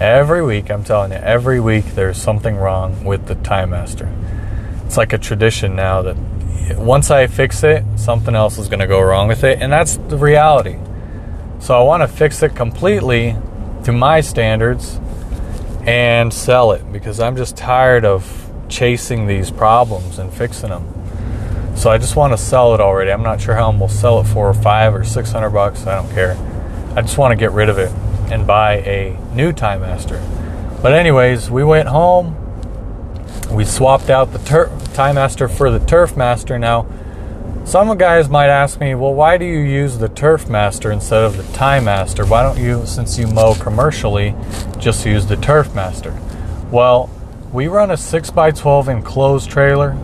Every 0.00 0.42
week, 0.42 0.70
I'm 0.70 0.84
telling 0.84 1.12
you, 1.12 1.18
every 1.18 1.60
week 1.60 1.84
there's 1.94 2.20
something 2.20 2.56
wrong 2.56 3.04
with 3.04 3.26
the 3.26 3.34
Time 3.34 3.70
Master. 3.70 4.08
It's 4.86 4.96
like 4.96 5.12
a 5.12 5.18
tradition 5.18 5.76
now 5.76 6.02
that 6.02 6.16
once 6.76 7.10
I 7.10 7.26
fix 7.26 7.62
it, 7.64 7.84
something 7.96 8.34
else 8.34 8.58
is 8.58 8.68
going 8.68 8.80
to 8.80 8.86
go 8.86 9.00
wrong 9.00 9.28
with 9.28 9.44
it, 9.44 9.60
and 9.60 9.72
that's 9.72 9.96
the 9.96 10.16
reality. 10.16 10.78
So 11.58 11.78
I 11.78 11.82
want 11.82 12.02
to 12.02 12.08
fix 12.08 12.42
it 12.42 12.56
completely 12.56 13.36
to 13.84 13.92
my 13.92 14.20
standards 14.20 14.98
and 15.82 16.32
sell 16.32 16.72
it 16.72 16.92
because 16.92 17.20
I'm 17.20 17.36
just 17.36 17.56
tired 17.56 18.04
of 18.04 18.50
chasing 18.68 19.26
these 19.26 19.50
problems 19.50 20.18
and 20.18 20.32
fixing 20.32 20.70
them. 20.70 20.99
So 21.76 21.90
I 21.90 21.98
just 21.98 22.16
want 22.16 22.32
to 22.32 22.38
sell 22.38 22.74
it 22.74 22.80
already. 22.80 23.10
I'm 23.10 23.22
not 23.22 23.40
sure 23.40 23.54
how 23.54 23.68
I'm 23.70 23.78
gonna 23.78 23.90
sell 23.90 24.20
it 24.20 24.24
for 24.24 24.52
five 24.52 24.94
or 24.94 25.04
six 25.04 25.32
hundred 25.32 25.50
bucks. 25.50 25.86
I 25.86 25.94
don't 25.94 26.12
care. 26.12 26.36
I 26.94 27.02
just 27.02 27.16
want 27.16 27.32
to 27.32 27.36
get 27.36 27.52
rid 27.52 27.68
of 27.68 27.78
it 27.78 27.90
and 28.30 28.46
buy 28.46 28.78
a 28.78 29.16
new 29.34 29.52
Time 29.52 29.80
Master. 29.80 30.20
But 30.82 30.92
anyways, 30.92 31.50
we 31.50 31.64
went 31.64 31.88
home. 31.88 32.36
We 33.50 33.64
swapped 33.64 34.10
out 34.10 34.32
the 34.32 34.38
tur- 34.40 34.70
Time 34.94 35.16
Master 35.16 35.48
for 35.48 35.70
the 35.70 35.84
Turf 35.84 36.16
Master. 36.16 36.58
Now, 36.58 36.86
some 37.64 37.96
guys 37.98 38.28
might 38.28 38.48
ask 38.48 38.80
me, 38.80 38.94
well, 38.94 39.14
why 39.14 39.36
do 39.38 39.44
you 39.44 39.60
use 39.60 39.98
the 39.98 40.08
Turf 40.08 40.48
Master 40.48 40.90
instead 40.90 41.22
of 41.22 41.36
the 41.36 41.44
Time 41.56 41.84
Master? 41.84 42.24
Why 42.24 42.42
don't 42.42 42.58
you, 42.58 42.84
since 42.86 43.18
you 43.18 43.26
mow 43.26 43.54
commercially, 43.54 44.34
just 44.78 45.04
use 45.06 45.26
the 45.26 45.36
Turf 45.36 45.74
Master? 45.74 46.18
Well, 46.70 47.10
we 47.52 47.68
run 47.68 47.90
a 47.90 47.94
6x12 47.94 48.88
enclosed 48.88 49.50
trailer, 49.50 49.96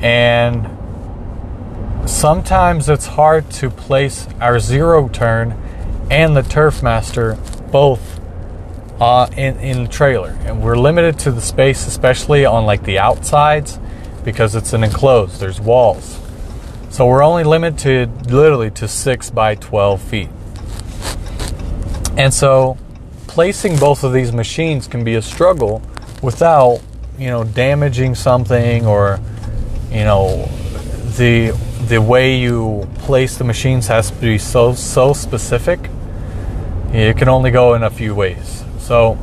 and 0.00 0.77
sometimes 2.08 2.88
it's 2.88 3.06
hard 3.06 3.50
to 3.50 3.68
place 3.68 4.26
our 4.40 4.58
zero 4.58 5.08
turn 5.08 5.52
and 6.10 6.36
the 6.36 6.42
Turf 6.42 6.82
Master 6.82 7.38
both 7.70 8.18
uh, 9.00 9.28
in, 9.36 9.58
in 9.58 9.84
the 9.84 9.88
trailer. 9.88 10.30
And 10.44 10.62
we're 10.62 10.78
limited 10.78 11.18
to 11.20 11.30
the 11.30 11.40
space, 11.40 11.86
especially 11.86 12.46
on 12.46 12.64
like 12.64 12.82
the 12.84 12.98
outsides, 12.98 13.78
because 14.24 14.54
it's 14.54 14.72
an 14.72 14.84
enclosed, 14.84 15.38
there's 15.38 15.60
walls. 15.60 16.18
So 16.90 17.06
we're 17.06 17.22
only 17.22 17.44
limited 17.44 18.30
literally 18.30 18.70
to 18.72 18.88
6 18.88 19.30
by 19.30 19.54
12 19.56 20.00
feet. 20.00 20.30
And 22.16 22.32
so 22.32 22.78
placing 23.26 23.76
both 23.76 24.02
of 24.02 24.12
these 24.12 24.32
machines 24.32 24.88
can 24.88 25.04
be 25.04 25.14
a 25.14 25.22
struggle 25.22 25.82
without, 26.22 26.80
you 27.18 27.28
know, 27.28 27.44
damaging 27.44 28.14
something 28.14 28.86
or, 28.86 29.20
you 29.90 30.04
know, 30.04 30.48
the 31.18 31.50
the 31.88 32.00
way 32.00 32.38
you 32.38 32.88
place 33.00 33.36
the 33.36 33.44
machines 33.44 33.88
has 33.88 34.10
to 34.10 34.16
be 34.16 34.38
so 34.38 34.72
so 34.74 35.12
specific. 35.12 35.90
It 36.92 37.18
can 37.18 37.28
only 37.28 37.50
go 37.50 37.74
in 37.74 37.82
a 37.82 37.90
few 37.90 38.14
ways. 38.14 38.64
So 38.78 39.18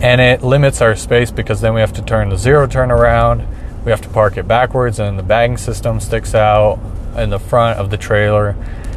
and 0.00 0.20
it 0.20 0.42
limits 0.42 0.80
our 0.80 0.94
space 0.94 1.30
because 1.30 1.60
then 1.60 1.74
we 1.74 1.80
have 1.80 1.92
to 1.92 2.02
turn 2.02 2.28
the 2.28 2.38
zero 2.38 2.66
turn 2.66 2.90
around 2.90 3.44
we 3.84 3.90
have 3.90 4.00
to 4.00 4.08
park 4.08 4.36
it 4.36 4.46
backwards 4.46 5.00
and 5.00 5.18
the 5.18 5.22
bagging 5.22 5.56
system 5.56 5.98
sticks 5.98 6.34
out 6.34 6.78
in 7.16 7.30
the 7.30 7.38
front 7.38 7.78
of 7.78 7.90
the 7.90 7.96
trailer 7.96 8.50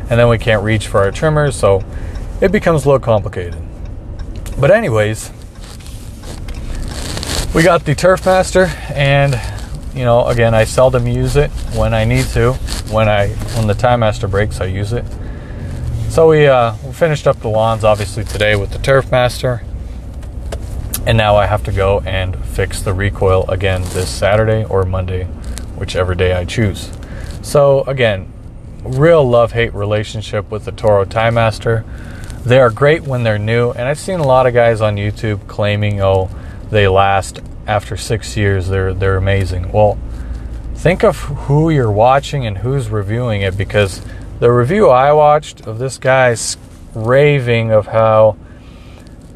and 0.09 0.19
then 0.19 0.27
we 0.27 0.37
can't 0.37 0.63
reach 0.63 0.87
for 0.87 0.99
our 0.99 1.11
trimmers 1.11 1.55
so 1.55 1.83
it 2.39 2.51
becomes 2.51 2.85
a 2.85 2.87
little 2.87 2.99
complicated 2.99 3.57
but 4.59 4.69
anyways 4.69 5.31
we 7.55 7.63
got 7.63 7.83
the 7.85 7.95
turf 7.95 8.25
master 8.25 8.65
and 8.93 9.33
you 9.93 10.03
know 10.03 10.25
again 10.27 10.53
i 10.53 10.63
seldom 10.63 11.07
use 11.07 11.35
it 11.35 11.49
when 11.75 11.93
i 11.93 12.03
need 12.05 12.25
to 12.25 12.53
when 12.91 13.09
i 13.09 13.27
when 13.55 13.67
the 13.67 13.73
time 13.73 13.99
master 14.01 14.27
breaks 14.27 14.61
i 14.61 14.65
use 14.65 14.93
it 14.93 15.05
so 16.09 16.29
we 16.29 16.47
uh 16.47 16.75
we 16.85 16.91
finished 16.93 17.27
up 17.27 17.39
the 17.41 17.47
lawns 17.47 17.83
obviously 17.83 18.23
today 18.23 18.55
with 18.55 18.71
the 18.71 18.79
turf 18.79 19.11
master 19.11 19.63
and 21.05 21.17
now 21.17 21.35
I 21.35 21.47
have 21.47 21.63
to 21.63 21.71
go 21.71 22.01
and 22.01 22.37
fix 22.45 22.81
the 22.81 22.93
recoil 22.93 23.49
again 23.49 23.81
this 23.85 24.09
Saturday 24.09 24.63
or 24.65 24.85
Monday, 24.85 25.23
whichever 25.75 26.13
day 26.13 26.33
I 26.33 26.45
choose. 26.45 26.91
So, 27.41 27.81
again, 27.83 28.31
real 28.83 29.27
love 29.27 29.53
hate 29.53 29.73
relationship 29.73 30.51
with 30.51 30.65
the 30.65 30.71
Toro 30.71 31.05
Time 31.05 31.33
Master. 31.33 31.83
They 32.45 32.59
are 32.59 32.69
great 32.69 33.01
when 33.01 33.23
they're 33.23 33.39
new, 33.39 33.71
and 33.71 33.87
I've 33.87 33.99
seen 33.99 34.19
a 34.19 34.27
lot 34.27 34.45
of 34.45 34.53
guys 34.53 34.79
on 34.79 34.95
YouTube 34.95 35.47
claiming, 35.47 36.01
oh, 36.01 36.29
they 36.69 36.87
last 36.87 37.39
after 37.71 37.95
six 37.95 38.35
years, 38.35 38.67
they're, 38.67 38.93
they're 38.93 39.15
amazing. 39.15 39.71
Well, 39.71 39.97
think 40.75 41.03
of 41.05 41.17
who 41.19 41.69
you're 41.69 41.91
watching 41.91 42.45
and 42.45 42.57
who's 42.57 42.89
reviewing 42.89 43.41
it 43.43 43.57
because 43.57 44.01
the 44.39 44.51
review 44.51 44.89
I 44.89 45.13
watched 45.13 45.61
of 45.67 45.79
this 45.79 45.97
guy's 45.97 46.57
raving 46.93 47.71
of 47.71 47.87
how 47.87 48.35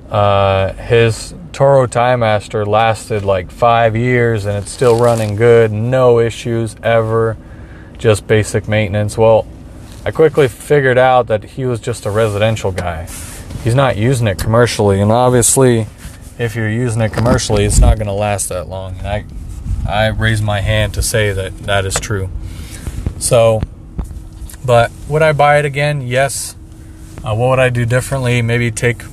uh, 0.10 0.74
his 0.74 1.34
Toro 1.54 1.88
Time 1.88 2.20
Master 2.20 2.66
lasted 2.66 3.24
like 3.24 3.50
five 3.50 3.96
years 3.96 4.46
and 4.46 4.58
it's 4.58 4.72
still 4.72 5.00
running 5.00 5.38
good, 5.38 5.72
no 5.72 6.20
issues 6.20 6.76
ever, 6.84 7.38
just 7.98 8.28
basic 8.28 8.68
maintenance. 8.68 9.18
Well, 9.18 9.48
I 10.04 10.12
quickly 10.12 10.50
figured 10.50 10.98
out 10.98 11.28
that 11.28 11.44
he 11.44 11.66
was 11.66 11.80
just 11.80 12.06
a 12.06 12.12
residential 12.12 12.74
guy. 12.74 13.08
He's 13.64 13.76
not 13.76 13.96
using 13.96 14.28
it 14.28 14.38
commercially, 14.38 15.00
and 15.00 15.12
obviously, 15.12 15.88
if 16.38 16.56
you're 16.56 16.70
using 16.70 17.02
it 17.02 17.14
commercially, 17.14 17.66
it's 17.66 17.80
not 17.80 17.98
going 17.98 18.08
to 18.08 18.14
last 18.14 18.50
that 18.50 18.68
long. 18.68 18.98
And 19.00 19.08
I, 19.08 19.26
I 19.88 20.08
raise 20.08 20.42
my 20.42 20.62
hand 20.62 20.94
to 20.96 21.02
say 21.02 21.32
that 21.32 21.58
that 21.60 21.86
is 21.86 21.96
true. 21.96 22.30
So, 23.20 23.62
but 24.66 24.92
would 25.08 25.22
I 25.22 25.32
buy 25.32 25.60
it 25.60 25.66
again? 25.66 26.02
Yes. 26.02 26.56
Uh, 27.24 27.36
what 27.36 27.50
would 27.50 27.60
I 27.60 27.70
do 27.70 27.86
differently? 27.86 28.42
Maybe 28.42 28.70
take 28.72 29.04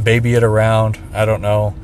baby 0.00 0.34
it 0.34 0.42
around. 0.42 0.98
I 1.12 1.24
don't 1.24 1.40
know. 1.40 1.74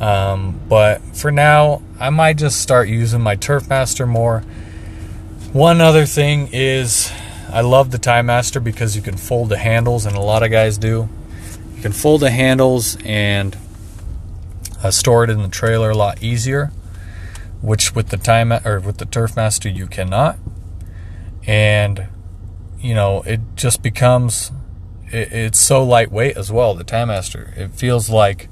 Um, 0.00 0.60
but 0.68 1.00
for 1.16 1.30
now, 1.30 1.82
I 2.00 2.10
might 2.10 2.38
just 2.38 2.60
start 2.60 2.88
using 2.88 3.20
my 3.20 3.36
Turf 3.36 3.68
Master 3.68 4.06
more. 4.06 4.40
One 5.52 5.80
other 5.80 6.06
thing 6.06 6.48
is 6.52 7.12
I 7.50 7.62
love 7.62 7.90
the 7.90 7.98
Time 7.98 8.26
Master 8.26 8.60
because 8.60 8.94
you 8.94 9.02
can 9.02 9.16
fold 9.16 9.48
the 9.48 9.58
handles, 9.58 10.06
and 10.06 10.16
a 10.16 10.20
lot 10.20 10.42
of 10.42 10.50
guys 10.50 10.78
do. 10.78 11.08
You 11.74 11.82
can 11.82 11.92
fold 11.92 12.20
the 12.20 12.30
handles 12.30 12.96
and 13.04 13.56
uh, 14.82 14.90
store 14.90 15.24
it 15.24 15.30
in 15.30 15.42
the 15.42 15.48
trailer 15.48 15.90
a 15.90 15.96
lot 15.96 16.22
easier, 16.22 16.72
which 17.60 17.94
with 17.94 18.08
the 18.08 18.16
time 18.16 18.52
or 18.52 18.80
with 18.80 18.98
the 18.98 19.06
Turfmaster 19.06 19.74
you 19.74 19.86
cannot. 19.86 20.38
And 21.46 22.08
you 22.78 22.94
know 22.94 23.22
it 23.22 23.40
just 23.56 23.82
becomes 23.82 24.52
it, 25.10 25.32
it's 25.32 25.58
so 25.58 25.82
lightweight 25.82 26.36
as 26.36 26.52
well. 26.52 26.74
The 26.74 26.84
Time 26.84 27.08
Master 27.08 27.52
it 27.56 27.72
feels 27.72 28.10
like 28.10 28.48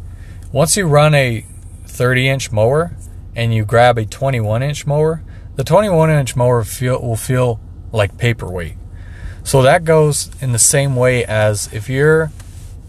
once 0.52 0.76
you 0.76 0.86
run 0.86 1.14
a 1.14 1.44
30 1.84 2.28
inch 2.28 2.52
mower 2.52 2.96
and 3.34 3.52
you 3.52 3.64
grab 3.64 3.98
a 3.98 4.06
21 4.06 4.62
inch 4.62 4.86
mower, 4.86 5.22
the 5.56 5.64
21 5.64 6.10
inch 6.10 6.36
mower 6.36 6.64
feel, 6.64 7.00
will 7.00 7.16
feel 7.16 7.60
like 7.92 8.18
paperweight. 8.18 8.76
So 9.44 9.62
that 9.62 9.84
goes 9.84 10.30
in 10.40 10.52
the 10.52 10.58
same 10.58 10.96
way 10.96 11.24
as 11.24 11.72
if 11.72 11.88
you're 11.88 12.32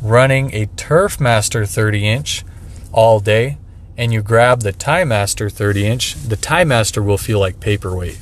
running 0.01 0.53
a 0.53 0.65
Turfmaster 0.67 1.67
30 1.67 2.07
inch 2.07 2.43
all 2.97 3.19
day 3.19 3.57
and 3.95 4.11
you 4.11 4.23
grab 4.23 4.61
the 4.61 4.71
Time 4.71 5.09
Master 5.09 5.51
30 5.51 5.85
inch, 5.85 6.15
the 6.15 6.35
Time 6.35 6.69
Master 6.69 7.03
will 7.03 7.19
feel 7.19 7.39
like 7.39 7.59
paperweight. 7.59 8.17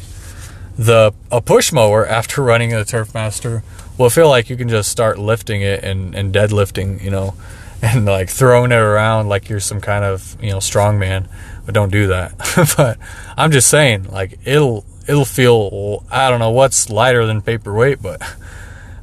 The 0.78 1.14
a 1.32 1.42
push 1.42 1.72
mower 1.72 2.06
after 2.06 2.42
running 2.52 2.74
a 2.74 2.80
Turfmaster 2.80 3.64
will 3.98 4.10
feel 4.10 4.28
like 4.28 4.50
you 4.50 4.58
can 4.58 4.68
just 4.68 4.92
start 4.92 5.18
lifting 5.18 5.62
it 5.62 5.82
and, 5.82 6.14
and 6.14 6.34
deadlifting, 6.34 7.02
you 7.02 7.10
know, 7.10 7.36
and 7.82 8.06
like 8.06 8.30
throwing 8.30 8.74
it 8.74 8.76
around 8.76 9.30
like 9.30 9.48
you're 9.48 9.62
some 9.62 9.80
kind 9.80 10.04
of 10.04 10.36
you 10.44 10.52
know 10.52 10.58
strongman. 10.58 11.28
But 11.66 11.74
don't 11.74 11.92
do 11.92 12.08
that. 12.08 12.38
but 12.78 12.98
I'm 13.38 13.52
just 13.52 13.70
saying, 13.70 14.12
like 14.12 14.40
it'll 14.44 14.86
it'll 15.08 15.24
feel 15.24 16.04
I 16.12 16.30
don't 16.30 16.40
know 16.40 16.52
what's 16.52 16.90
lighter 16.90 17.26
than 17.26 17.42
paperweight, 17.42 18.02
but 18.02 18.22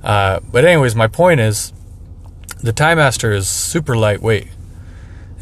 uh, 0.05 0.41
but 0.51 0.67
anyways, 0.67 0.95
my 0.95 1.07
point 1.07 1.41
is 1.41 1.73
the 2.63 2.75
Time 2.75 2.99
Master 2.99 3.33
is 3.33 3.49
super 3.49 3.97
lightweight, 3.97 4.49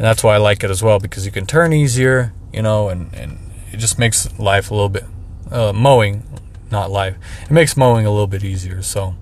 and 0.01 0.07
that's 0.07 0.25
why 0.25 0.35
I 0.35 0.39
like 0.39 0.65
it 0.65 0.71
as 0.71 0.83
well 0.83 0.99
because 0.99 1.27
you 1.27 1.31
can 1.31 1.45
turn 1.45 1.75
easier, 1.75 2.33
you 2.55 2.63
know, 2.63 2.89
and 2.89 3.13
and 3.13 3.39
it 3.71 3.77
just 3.77 3.99
makes 3.99 4.39
life 4.39 4.71
a 4.71 4.75
little 4.75 4.89
bit 4.89 5.05
uh, 5.51 5.75
mowing, 5.75 6.23
not 6.71 6.91
life. 6.91 7.17
It 7.43 7.51
makes 7.51 7.77
mowing 7.77 8.07
a 8.07 8.11
little 8.11 8.27
bit 8.27 8.43
easier. 8.43 8.81
So, 8.81 9.15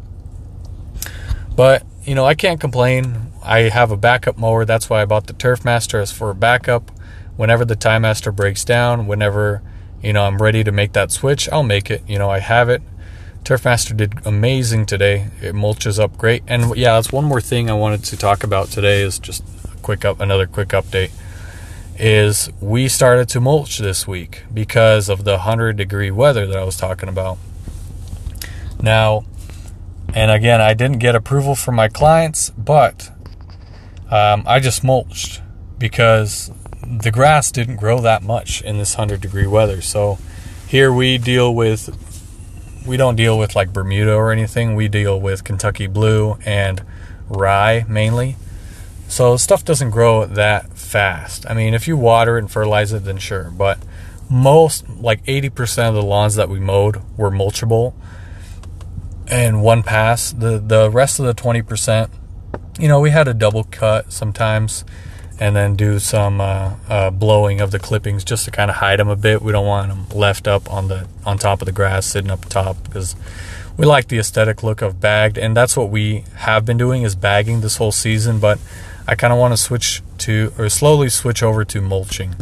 but 1.56 1.82
you 2.04 2.14
know, 2.14 2.24
I 2.24 2.36
can't 2.36 2.60
complain. 2.60 3.32
I 3.42 3.62
have 3.62 3.90
a 3.90 3.96
backup 3.96 4.38
mower. 4.38 4.64
That's 4.64 4.88
why 4.88 5.02
I 5.02 5.04
bought 5.04 5.26
the 5.26 5.32
Turfmaster 5.32 6.00
as 6.00 6.12
for 6.12 6.30
a 6.30 6.34
backup. 6.36 6.92
Whenever 7.34 7.64
the 7.64 7.74
Time 7.74 8.02
Master 8.02 8.30
breaks 8.30 8.64
down, 8.64 9.08
whenever 9.08 9.62
you 10.00 10.12
know 10.12 10.26
I'm 10.26 10.38
ready 10.40 10.62
to 10.62 10.70
make 10.70 10.92
that 10.92 11.10
switch, 11.10 11.48
I'll 11.48 11.64
make 11.64 11.90
it. 11.90 12.04
You 12.06 12.20
know, 12.20 12.30
I 12.30 12.38
have 12.38 12.68
it. 12.68 12.82
Turfmaster 13.42 13.96
did 13.96 14.24
amazing 14.24 14.86
today. 14.86 15.26
It 15.42 15.56
mulches 15.56 15.98
up 15.98 16.16
great. 16.16 16.44
And 16.46 16.76
yeah, 16.76 16.94
that's 16.94 17.10
one 17.10 17.24
more 17.24 17.40
thing 17.40 17.68
I 17.68 17.74
wanted 17.74 18.04
to 18.04 18.16
talk 18.16 18.44
about 18.44 18.68
today 18.68 19.02
is 19.02 19.18
just 19.18 19.42
quick 19.88 20.04
up 20.04 20.20
another 20.20 20.46
quick 20.46 20.68
update 20.68 21.10
is 21.98 22.50
we 22.60 22.88
started 22.88 23.26
to 23.26 23.40
mulch 23.40 23.78
this 23.78 24.06
week 24.06 24.42
because 24.52 25.08
of 25.08 25.24
the 25.24 25.30
100 25.30 25.78
degree 25.78 26.10
weather 26.10 26.46
that 26.46 26.58
I 26.58 26.62
was 26.62 26.76
talking 26.76 27.08
about. 27.08 27.38
Now, 28.82 29.24
and 30.12 30.30
again, 30.30 30.60
I 30.60 30.74
didn't 30.74 30.98
get 30.98 31.14
approval 31.14 31.54
from 31.54 31.76
my 31.76 31.88
clients, 31.88 32.50
but 32.50 33.10
um, 34.10 34.44
I 34.46 34.60
just 34.60 34.84
mulched 34.84 35.40
because 35.78 36.50
the 36.86 37.10
grass 37.10 37.50
didn't 37.50 37.76
grow 37.76 37.98
that 38.02 38.22
much 38.22 38.60
in 38.60 38.76
this 38.76 38.98
100 38.98 39.22
degree 39.22 39.46
weather. 39.46 39.80
So 39.80 40.18
here 40.66 40.92
we 40.92 41.16
deal 41.16 41.54
with, 41.54 41.88
we 42.86 42.98
don't 42.98 43.16
deal 43.16 43.38
with 43.38 43.56
like 43.56 43.72
Bermuda 43.72 44.12
or 44.12 44.32
anything. 44.32 44.74
We 44.74 44.88
deal 44.88 45.18
with 45.18 45.44
Kentucky 45.44 45.86
blue 45.86 46.36
and 46.44 46.84
rye 47.30 47.86
mainly. 47.88 48.36
So 49.08 49.36
stuff 49.36 49.64
doesn't 49.64 49.90
grow 49.90 50.26
that 50.26 50.72
fast. 50.74 51.46
I 51.48 51.54
mean, 51.54 51.74
if 51.74 51.88
you 51.88 51.96
water 51.96 52.36
and 52.38 52.50
fertilize 52.50 52.92
it, 52.92 53.04
then 53.04 53.18
sure. 53.18 53.50
But 53.50 53.78
most, 54.30 54.88
like 54.88 55.24
80% 55.24 55.88
of 55.88 55.94
the 55.94 56.02
lawns 56.02 56.34
that 56.34 56.48
we 56.48 56.60
mowed 56.60 57.02
were 57.16 57.30
mulchable 57.30 57.94
and 59.26 59.62
one 59.62 59.82
pass. 59.82 60.32
The 60.32 60.58
the 60.58 60.90
rest 60.90 61.18
of 61.18 61.26
the 61.26 61.34
20%, 61.34 62.10
you 62.78 62.88
know, 62.88 63.00
we 63.00 63.10
had 63.10 63.28
a 63.28 63.34
double 63.34 63.64
cut 63.64 64.12
sometimes 64.12 64.84
and 65.40 65.54
then 65.54 65.76
do 65.76 65.98
some 65.98 66.40
uh, 66.40 66.74
uh, 66.88 67.10
blowing 67.10 67.60
of 67.60 67.70
the 67.70 67.78
clippings 67.78 68.24
just 68.24 68.44
to 68.44 68.50
kind 68.50 68.70
of 68.70 68.76
hide 68.76 68.98
them 68.98 69.08
a 69.08 69.16
bit. 69.16 69.40
We 69.40 69.52
don't 69.52 69.66
want 69.66 69.88
them 69.88 70.06
left 70.18 70.48
up 70.48 70.70
on 70.70 70.88
the 70.88 71.08
on 71.24 71.38
top 71.38 71.62
of 71.62 71.66
the 71.66 71.72
grass, 71.72 72.06
sitting 72.06 72.30
up 72.30 72.44
top, 72.46 72.82
because 72.84 73.14
we 73.76 73.86
like 73.86 74.08
the 74.08 74.18
aesthetic 74.18 74.62
look 74.62 74.82
of 74.82 75.00
bagged, 75.00 75.38
and 75.38 75.56
that's 75.56 75.76
what 75.76 75.90
we 75.90 76.24
have 76.34 76.64
been 76.64 76.76
doing 76.76 77.02
is 77.02 77.14
bagging 77.14 77.60
this 77.60 77.76
whole 77.76 77.92
season. 77.92 78.40
But 78.40 78.58
I 79.08 79.16
kind 79.16 79.32
of 79.32 79.38
want 79.38 79.52
to 79.52 79.56
switch 79.56 80.02
to 80.18 80.52
or 80.56 80.68
slowly 80.68 81.08
switch 81.08 81.42
over 81.42 81.64
to 81.64 81.80
mulching. 81.80 82.36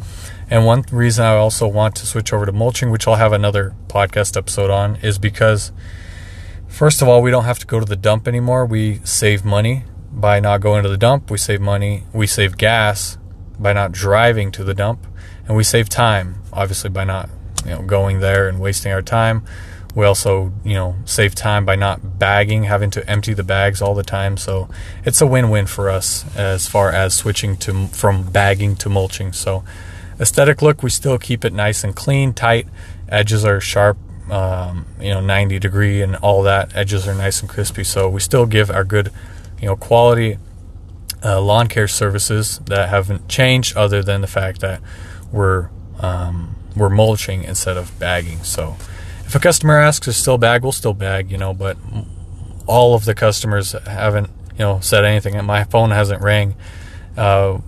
And 0.51 0.67
one 0.67 0.85
reason 0.93 1.25
I 1.25 1.37
also 1.37 1.67
want 1.67 1.97
to 1.97 2.07
switch 2.07 2.33
over 2.33 2.45
to 2.45 2.53
mulching, 2.53 2.91
which 2.91 3.09
I'll 3.09 3.15
have 3.15 3.33
another 3.33 3.75
podcast 3.89 4.37
episode 4.37 4.71
on, 4.71 4.97
is 4.97 5.19
because 5.19 5.73
First 6.69 7.01
of 7.01 7.09
all, 7.09 7.23
we 7.23 7.31
don't 7.31 7.45
have 7.45 7.59
to 7.61 7.67
go 7.67 7.81
to 7.81 7.87
the 7.87 7.97
dump 7.97 8.29
anymore. 8.29 8.67
We 8.67 9.01
save 9.03 9.47
money 9.47 9.85
by 10.13 10.41
not 10.41 10.61
going 10.61 10.83
to 10.83 10.91
the 10.91 10.99
dump. 10.99 11.31
We 11.31 11.39
save 11.39 11.61
money. 11.61 12.05
We 12.13 12.27
save 12.27 12.59
gas 12.59 13.17
by 13.59 13.73
not 13.73 13.93
driving 13.93 14.53
to 14.53 14.63
the 14.63 14.75
dump, 14.75 15.07
and 15.49 15.57
we 15.57 15.65
save 15.65 15.89
time 15.89 16.43
obviously 16.53 16.91
by 16.91 17.05
not 17.05 17.31
you 17.65 17.71
know 17.71 17.83
going 17.83 18.21
there 18.21 18.47
and 18.47 18.61
wasting 18.61 18.93
our 18.93 19.01
time. 19.01 19.45
We 19.97 20.05
also 20.05 20.53
you 20.63 20.75
know 20.75 20.95
save 21.07 21.35
time 21.35 21.65
by 21.65 21.75
not 21.75 22.19
bagging, 22.21 22.65
having 22.65 22.91
to 22.93 23.11
empty 23.11 23.35
the 23.35 23.43
bags 23.43 23.83
all 23.83 23.95
the 23.95 24.05
time. 24.05 24.37
So 24.37 24.69
it's 25.05 25.21
a 25.21 25.27
win-win 25.27 25.67
for 25.67 25.91
us 25.91 26.25
as 26.37 26.69
far 26.69 26.93
as 26.93 27.15
switching 27.15 27.57
to 27.59 27.89
from 27.89 28.31
bagging 28.31 28.77
to 28.77 28.89
mulching. 28.89 29.33
So 29.33 29.65
aesthetic 30.21 30.63
look, 30.63 30.83
we 30.83 30.91
still 30.91 31.19
keep 31.19 31.45
it 31.45 31.53
nice 31.53 31.83
and 31.83 31.97
clean, 31.97 32.35
tight. 32.35 32.69
Edges 33.09 33.45
are 33.45 33.59
sharp 33.59 33.97
um, 34.31 34.87
you 35.01 35.11
know 35.11 35.21
90 35.21 35.59
degree 35.59 36.03
and 36.03 36.17
all 36.17 36.43
that 36.43 36.75
edges 36.75 37.07
are 37.07 37.15
nice 37.15 37.41
and 37.41 37.49
crispy 37.49 37.85
so 37.85 38.09
we 38.09 38.21
still 38.21 38.47
give 38.47 38.71
our 38.71 38.85
good 38.85 39.13
you 39.61 39.67
know 39.67 39.77
quality 39.77 40.39
uh, 41.25 41.41
lawn 41.41 41.69
care 41.69 41.89
services 41.89 42.59
that 42.67 42.89
haven't 42.89 43.29
changed 43.29 43.77
other 43.77 44.03
than 44.03 44.21
the 44.21 44.27
fact 44.27 44.61
that 44.61 44.81
we're 45.31 45.71
um, 46.01 46.57
we're 46.75 46.91
mulching 46.91 47.45
instead 47.45 47.77
of 47.77 47.97
bagging 47.99 48.43
so 48.43 48.77
if 49.27 49.35
a 49.35 49.39
customer 49.39 49.79
asks 49.79 50.09
us 50.09 50.17
still 50.17 50.39
bag 50.39 50.63
we'll 50.63 50.73
still 50.73 50.95
bag 50.95 51.31
you 51.31 51.39
know 51.39 51.53
but 51.53 51.77
all 52.67 52.95
of 52.95 53.05
the 53.05 53.15
customers 53.15 53.73
haven't 53.87 54.31
you 54.53 54.61
know 54.61 54.81
said 54.81 55.05
anything 55.05 55.35
and 55.35 55.47
my 55.47 55.65
phone 55.65 55.91
hasn't 55.91 56.23
rang 56.23 56.55
uh, 57.17 57.59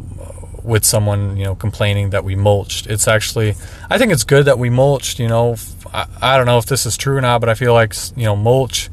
with 0.69 0.85
someone 0.85 1.37
you 1.37 1.45
know 1.45 1.55
complaining 1.55 2.11
that 2.11 2.25
we 2.25 2.37
mulched. 2.37 2.87
It's 2.87 3.09
actually 3.09 3.55
I 3.91 3.99
think 3.99 4.13
it's 4.13 4.25
good 4.25 4.45
that 4.45 4.59
we 4.59 4.71
mulched. 4.71 5.19
You 5.19 5.29
know, 5.29 5.57
I, 5.93 6.07
I 6.21 6.37
don't 6.37 6.47
know 6.47 6.59
if 6.59 6.67
this 6.67 6.87
is 6.87 6.97
true 6.97 7.17
or 7.17 7.21
not, 7.21 7.41
but 7.41 7.49
I 7.49 7.55
feel 7.55 7.73
like 7.73 7.95
you 8.17 8.25
know 8.25 8.37
mulch 8.37 8.91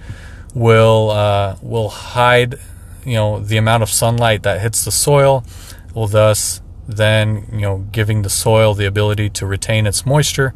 will 0.53 1.11
uh, 1.11 1.57
will 1.61 1.89
hide 1.89 2.55
you 3.03 3.15
know 3.15 3.39
the 3.39 3.57
amount 3.57 3.83
of 3.83 3.89
sunlight 3.89 4.43
that 4.43 4.61
hits 4.61 4.85
the 4.85 4.91
soil, 4.91 5.43
will 5.93 6.07
thus 6.07 6.61
then 6.87 7.47
you 7.51 7.61
know 7.61 7.85
giving 7.91 8.21
the 8.21 8.29
soil 8.29 8.73
the 8.73 8.85
ability 8.85 9.29
to 9.31 9.45
retain 9.45 9.85
its 9.85 10.05
moisture. 10.05 10.53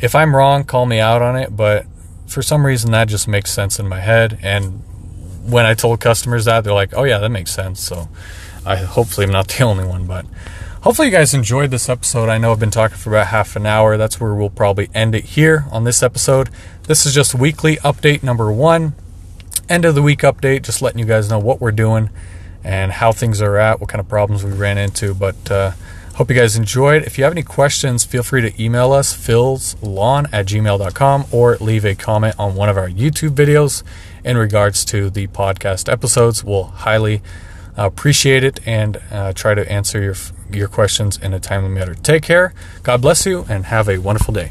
If 0.00 0.14
I'm 0.14 0.34
wrong, 0.34 0.64
call 0.64 0.86
me 0.86 1.00
out 1.00 1.22
on 1.22 1.36
it, 1.36 1.56
but 1.56 1.86
for 2.26 2.42
some 2.42 2.64
reason 2.64 2.90
that 2.92 3.08
just 3.08 3.26
makes 3.26 3.50
sense 3.50 3.78
in 3.78 3.88
my 3.88 4.00
head 4.00 4.38
and 4.42 4.82
when 5.48 5.64
I 5.64 5.74
told 5.74 6.00
customers 6.00 6.44
that 6.44 6.62
they're 6.62 6.74
like, 6.74 6.92
"Oh 6.94 7.04
yeah, 7.04 7.18
that 7.18 7.30
makes 7.30 7.52
sense." 7.52 7.80
So 7.80 8.08
I 8.66 8.76
hopefully 8.76 9.26
I'm 9.26 9.32
not 9.32 9.48
the 9.48 9.64
only 9.70 9.86
one, 9.86 10.06
but 10.06 10.26
hopefully 10.82 11.08
you 11.08 11.12
guys 11.12 11.34
enjoyed 11.34 11.70
this 11.70 11.88
episode. 11.88 12.28
I 12.28 12.38
know 12.38 12.52
I've 12.52 12.60
been 12.60 12.70
talking 12.70 12.98
for 12.98 13.10
about 13.10 13.28
half 13.28 13.56
an 13.56 13.66
hour. 13.66 13.96
That's 13.96 14.20
where 14.20 14.34
we'll 14.34 14.50
probably 14.50 14.90
end 14.94 15.14
it 15.14 15.24
here 15.24 15.64
on 15.70 15.84
this 15.84 16.02
episode. 16.02 16.50
This 16.84 17.06
is 17.06 17.14
just 17.14 17.34
weekly 17.34 17.76
update 17.76 18.22
number 18.22 18.52
one, 18.52 18.94
end 19.68 19.84
of 19.84 19.94
the 19.94 20.02
week 20.02 20.20
update, 20.20 20.62
just 20.62 20.82
letting 20.82 20.98
you 20.98 21.06
guys 21.06 21.30
know 21.30 21.38
what 21.38 21.60
we're 21.60 21.72
doing 21.72 22.10
and 22.62 22.92
how 22.92 23.12
things 23.12 23.40
are 23.40 23.56
at, 23.56 23.80
what 23.80 23.88
kind 23.88 24.00
of 24.00 24.08
problems 24.08 24.44
we 24.44 24.52
ran 24.52 24.76
into. 24.76 25.14
But 25.14 25.50
uh, 25.50 25.72
Hope 26.18 26.30
you 26.30 26.36
guys 26.36 26.56
enjoyed. 26.56 27.04
If 27.04 27.16
you 27.16 27.22
have 27.22 27.32
any 27.32 27.44
questions, 27.44 28.04
feel 28.04 28.24
free 28.24 28.42
to 28.42 28.60
email 28.60 28.90
us, 28.90 29.16
philslawn 29.16 30.26
at 30.32 30.46
gmail.com, 30.46 31.26
or 31.30 31.56
leave 31.58 31.84
a 31.84 31.94
comment 31.94 32.34
on 32.40 32.56
one 32.56 32.68
of 32.68 32.76
our 32.76 32.88
YouTube 32.88 33.36
videos 33.36 33.84
in 34.24 34.36
regards 34.36 34.84
to 34.86 35.10
the 35.10 35.28
podcast 35.28 35.88
episodes. 35.88 36.42
We'll 36.42 36.64
highly 36.64 37.22
appreciate 37.76 38.42
it 38.42 38.58
and 38.66 39.00
uh, 39.12 39.32
try 39.32 39.54
to 39.54 39.70
answer 39.70 40.02
your, 40.02 40.16
your 40.52 40.66
questions 40.66 41.18
in 41.18 41.34
a 41.34 41.38
timely 41.38 41.70
manner. 41.70 41.94
Take 41.94 42.24
care. 42.24 42.52
God 42.82 43.00
bless 43.00 43.24
you 43.24 43.46
and 43.48 43.66
have 43.66 43.88
a 43.88 43.98
wonderful 43.98 44.34
day. 44.34 44.50